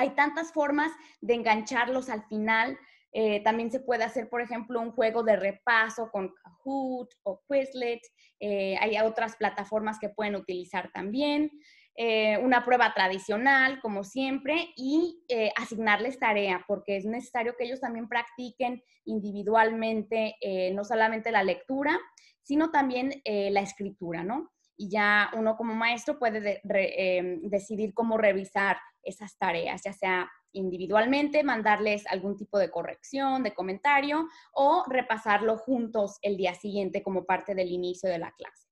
hay 0.00 0.10
tantas 0.14 0.52
formas 0.52 0.92
de 1.20 1.34
engancharlos 1.34 2.08
al 2.08 2.24
final. 2.24 2.78
Eh, 3.12 3.42
también 3.42 3.70
se 3.70 3.80
puede 3.80 4.04
hacer, 4.04 4.30
por 4.30 4.40
ejemplo, 4.40 4.80
un 4.80 4.92
juego 4.92 5.22
de 5.22 5.36
repaso 5.36 6.10
con 6.10 6.32
Kahoot 6.32 7.12
o 7.24 7.42
Quizlet. 7.46 8.00
Eh, 8.38 8.76
hay 8.80 8.98
otras 8.98 9.36
plataformas 9.36 9.98
que 9.98 10.08
pueden 10.08 10.36
utilizar 10.36 10.90
también. 10.92 11.50
Eh, 12.02 12.38
una 12.38 12.64
prueba 12.64 12.94
tradicional, 12.94 13.78
como 13.82 14.04
siempre, 14.04 14.70
y 14.74 15.22
asignarles 15.54 16.18
tarea, 16.18 16.64
porque 16.66 16.96
es 16.96 17.04
necesario 17.04 17.54
que 17.58 17.64
ellos 17.64 17.80
también 17.80 18.08
practiquen 18.08 18.82
individualmente 19.04 20.36
no 20.72 20.82
solamente 20.82 21.30
la 21.30 21.42
lectura, 21.42 21.98
sino 22.40 22.70
también 22.70 23.20
la 23.26 23.60
escritura, 23.60 24.24
¿no? 24.24 24.50
Y 24.78 24.88
ya 24.88 25.30
uno 25.34 25.58
como 25.58 25.74
maestro 25.74 26.18
puede 26.18 26.62
decidir 27.42 27.92
cómo 27.92 28.16
revisar 28.16 28.78
esas 29.02 29.36
tareas, 29.36 29.82
ya 29.84 29.92
sea 29.92 30.30
individualmente, 30.52 31.42
mandarles 31.42 32.06
algún 32.06 32.34
tipo 32.34 32.58
de 32.58 32.70
corrección, 32.70 33.42
de 33.42 33.52
comentario 33.52 34.26
o 34.52 34.84
repasarlo 34.88 35.58
juntos 35.58 36.18
el 36.22 36.38
día 36.38 36.54
siguiente 36.54 37.02
como 37.02 37.26
parte 37.26 37.54
del 37.54 37.70
inicio 37.70 38.08
de 38.08 38.18
la 38.18 38.32
clase. 38.32 38.69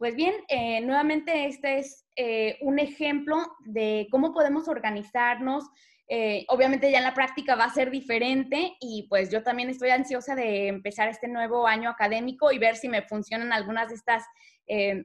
Pues 0.00 0.16
bien, 0.16 0.32
eh, 0.48 0.80
nuevamente 0.80 1.44
este 1.44 1.76
es 1.76 2.06
eh, 2.16 2.56
un 2.62 2.78
ejemplo 2.78 3.36
de 3.66 4.08
cómo 4.10 4.32
podemos 4.32 4.66
organizarnos. 4.66 5.64
Eh, 6.08 6.46
obviamente 6.48 6.90
ya 6.90 6.96
en 6.96 7.04
la 7.04 7.12
práctica 7.12 7.54
va 7.54 7.64
a 7.64 7.74
ser 7.74 7.90
diferente 7.90 8.78
y 8.80 9.06
pues 9.10 9.30
yo 9.30 9.42
también 9.42 9.68
estoy 9.68 9.90
ansiosa 9.90 10.34
de 10.34 10.68
empezar 10.68 11.10
este 11.10 11.28
nuevo 11.28 11.66
año 11.66 11.90
académico 11.90 12.50
y 12.50 12.56
ver 12.58 12.76
si 12.76 12.88
me 12.88 13.02
funcionan 13.02 13.52
algunas 13.52 13.90
de 13.90 13.96
estas 13.96 14.24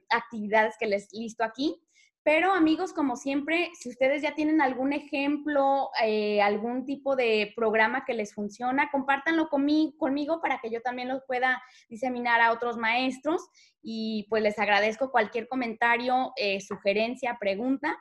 actividades 0.08 0.76
que 0.80 0.86
les 0.86 1.12
listo 1.12 1.44
aquí. 1.44 1.78
Pero 2.26 2.52
amigos, 2.52 2.92
como 2.92 3.14
siempre, 3.14 3.70
si 3.78 3.88
ustedes 3.88 4.20
ya 4.20 4.34
tienen 4.34 4.60
algún 4.60 4.92
ejemplo, 4.92 5.90
eh, 6.02 6.42
algún 6.42 6.84
tipo 6.84 7.14
de 7.14 7.52
programa 7.54 8.04
que 8.04 8.14
les 8.14 8.34
funciona, 8.34 8.90
compártanlo 8.90 9.48
conmigo, 9.48 10.40
para 10.42 10.58
que 10.60 10.68
yo 10.68 10.80
también 10.82 11.06
los 11.06 11.22
pueda 11.24 11.62
diseminar 11.88 12.40
a 12.40 12.50
otros 12.50 12.78
maestros. 12.78 13.48
Y 13.80 14.26
pues 14.28 14.42
les 14.42 14.58
agradezco 14.58 15.12
cualquier 15.12 15.46
comentario, 15.46 16.32
eh, 16.34 16.60
sugerencia, 16.60 17.38
pregunta. 17.38 17.96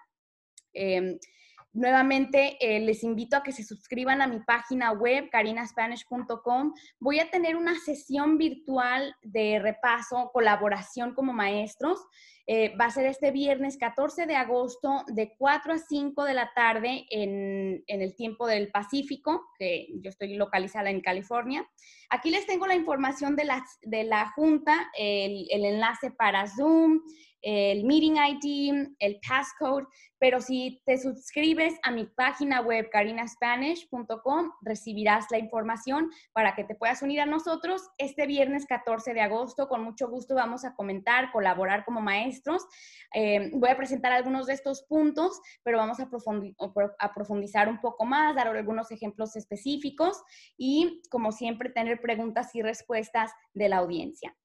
Em, 0.74 1.20
Nuevamente, 1.76 2.56
eh, 2.62 2.80
les 2.80 3.04
invito 3.04 3.36
a 3.36 3.44
que 3.44 3.52
se 3.52 3.62
suscriban 3.62 4.22
a 4.22 4.28
mi 4.28 4.40
página 4.40 4.94
web, 4.94 5.30
carinaspanish.com. 5.30 6.74
Voy 7.00 7.20
a 7.20 7.30
tener 7.30 7.58
una 7.58 7.76
sesión 7.78 8.38
virtual 8.38 9.14
de 9.22 9.60
repaso, 9.60 10.32
colaboración 10.32 11.14
como 11.14 11.34
maestros. 11.34 12.00
Eh, 12.48 12.74
va 12.80 12.86
a 12.86 12.92
ser 12.92 13.08
este 13.08 13.32
viernes 13.32 13.76
14 13.76 14.26
de 14.26 14.38
agosto 14.38 15.04
de 15.08 15.36
4 15.38 15.74
a 15.74 15.78
5 15.78 16.24
de 16.24 16.34
la 16.34 16.54
tarde 16.56 17.08
en, 17.10 17.84
el 17.88 18.16
tiempo 18.16 18.48
del 18.48 18.72
Pacífico, 18.72 19.46
que 19.60 19.88
yo 20.00 20.10
estoy 20.10 20.38
localizada 20.38 20.90
en 20.90 21.02
California. 21.02 21.68
Aquí 22.10 22.30
les 22.30 22.46
tengo 22.46 22.68
la 22.68 22.76
información 22.76 23.36
de 23.36 23.44
la, 24.06 24.32
junta, 24.34 24.90
el 24.98 25.66
enlace 25.66 26.12
para 26.12 26.48
Zoom, 26.48 27.02
el 27.46 27.84
meeting 27.84 28.16
ID, 28.16 28.96
el 28.98 29.20
passcode, 29.28 29.86
pero 30.18 30.42
si 30.42 30.82
te 30.84 30.98
suscribes 30.98 31.76
a 31.84 31.92
mi 31.92 32.08
página 32.08 32.62
web 32.62 32.90
carinaspanish.com, 32.90 34.52
recibirás 34.62 35.28
la 35.30 35.38
información 35.38 36.10
para 36.34 36.56
que 36.56 36.64
te 36.64 36.74
puedas 36.74 37.04
unir 37.04 37.22
a 37.22 37.28
nosotros 37.28 37.84
este 38.00 38.26
viernes 38.26 38.66
14 38.66 39.14
de 39.14 39.22
agosto. 39.22 39.68
Con 39.68 39.84
mucho 39.84 40.10
gusto 40.10 40.34
vamos 40.34 40.66
a 40.66 40.74
comentar, 40.74 41.32
colaborar 41.32 41.86
como 41.86 42.02
maestros. 42.02 42.66
Eh, 43.14 43.52
voy 43.54 43.70
a 43.70 43.78
presentar 43.78 44.12
algunos 44.12 44.48
de 44.48 44.54
estos 44.54 44.82
puntos, 44.82 45.40
pero 45.62 45.78
vamos 45.78 46.00
a, 46.00 46.10
a 47.00 47.14
profundizar 47.14 47.70
un 47.70 47.80
poco 47.80 48.06
más, 48.06 48.36
dar 48.36 48.48
algunos 48.48 48.90
ejemplos 48.90 49.36
específicos 49.36 50.20
y, 50.58 51.04
como 51.12 51.32
siempre, 51.32 51.70
tener 51.70 52.02
preguntas 52.02 52.56
y 52.56 52.64
respuestas 52.64 53.32
de 53.54 53.70
la 53.70 53.78
audiencia. 53.78 54.36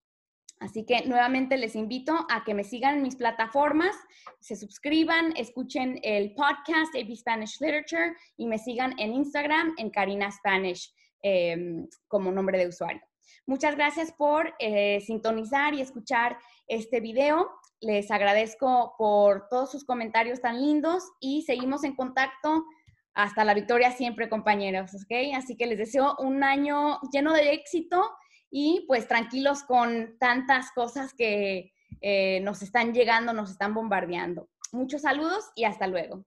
Así 0.60 0.84
que 0.84 1.06
nuevamente 1.06 1.56
les 1.56 1.74
invito 1.74 2.26
a 2.28 2.44
que 2.44 2.52
me 2.52 2.64
sigan 2.64 2.96
en 2.96 3.02
mis 3.02 3.16
plataformas, 3.16 3.96
se 4.40 4.56
suscriban, 4.56 5.32
escuchen 5.36 5.98
el 6.02 6.34
podcast 6.34 6.94
AP 6.94 7.16
Spanish 7.16 7.58
Literature 7.60 8.14
y 8.36 8.46
me 8.46 8.58
sigan 8.58 8.94
en 8.98 9.14
Instagram 9.14 9.74
en 9.78 9.88
Karina 9.88 10.30
Spanish 10.30 10.94
em, 11.22 11.88
como 12.08 12.30
nombre 12.30 12.58
de 12.58 12.68
usuario. 12.68 13.00
Muchas 13.46 13.74
gracias 13.74 14.12
por 14.12 14.54
eh, 14.58 15.00
sintonizar 15.00 15.72
y 15.72 15.80
escuchar 15.80 16.36
este 16.68 17.00
video. 17.00 17.50
Les 17.80 18.10
agradezco 18.10 18.94
por 18.98 19.48
todos 19.48 19.72
sus 19.72 19.84
comentarios 19.84 20.42
tan 20.42 20.60
lindos 20.60 21.04
y 21.20 21.42
seguimos 21.42 21.84
en 21.84 21.96
contacto 21.96 22.64
hasta 23.14 23.44
la 23.44 23.54
victoria 23.54 23.92
siempre, 23.92 24.28
compañeros, 24.28 24.94
¿ok? 24.94 25.34
Así 25.34 25.56
que 25.56 25.66
les 25.66 25.78
deseo 25.78 26.16
un 26.18 26.44
año 26.44 27.00
lleno 27.12 27.32
de 27.32 27.54
éxito 27.54 28.02
y 28.50 28.84
pues 28.86 29.06
tranquilos 29.06 29.62
con 29.62 30.16
tantas 30.18 30.72
cosas 30.72 31.14
que 31.14 31.72
eh, 32.00 32.40
nos 32.40 32.62
están 32.62 32.92
llegando, 32.92 33.32
nos 33.32 33.50
están 33.50 33.74
bombardeando. 33.74 34.48
Muchos 34.72 35.02
saludos 35.02 35.50
y 35.54 35.64
hasta 35.64 35.86
luego. 35.86 36.24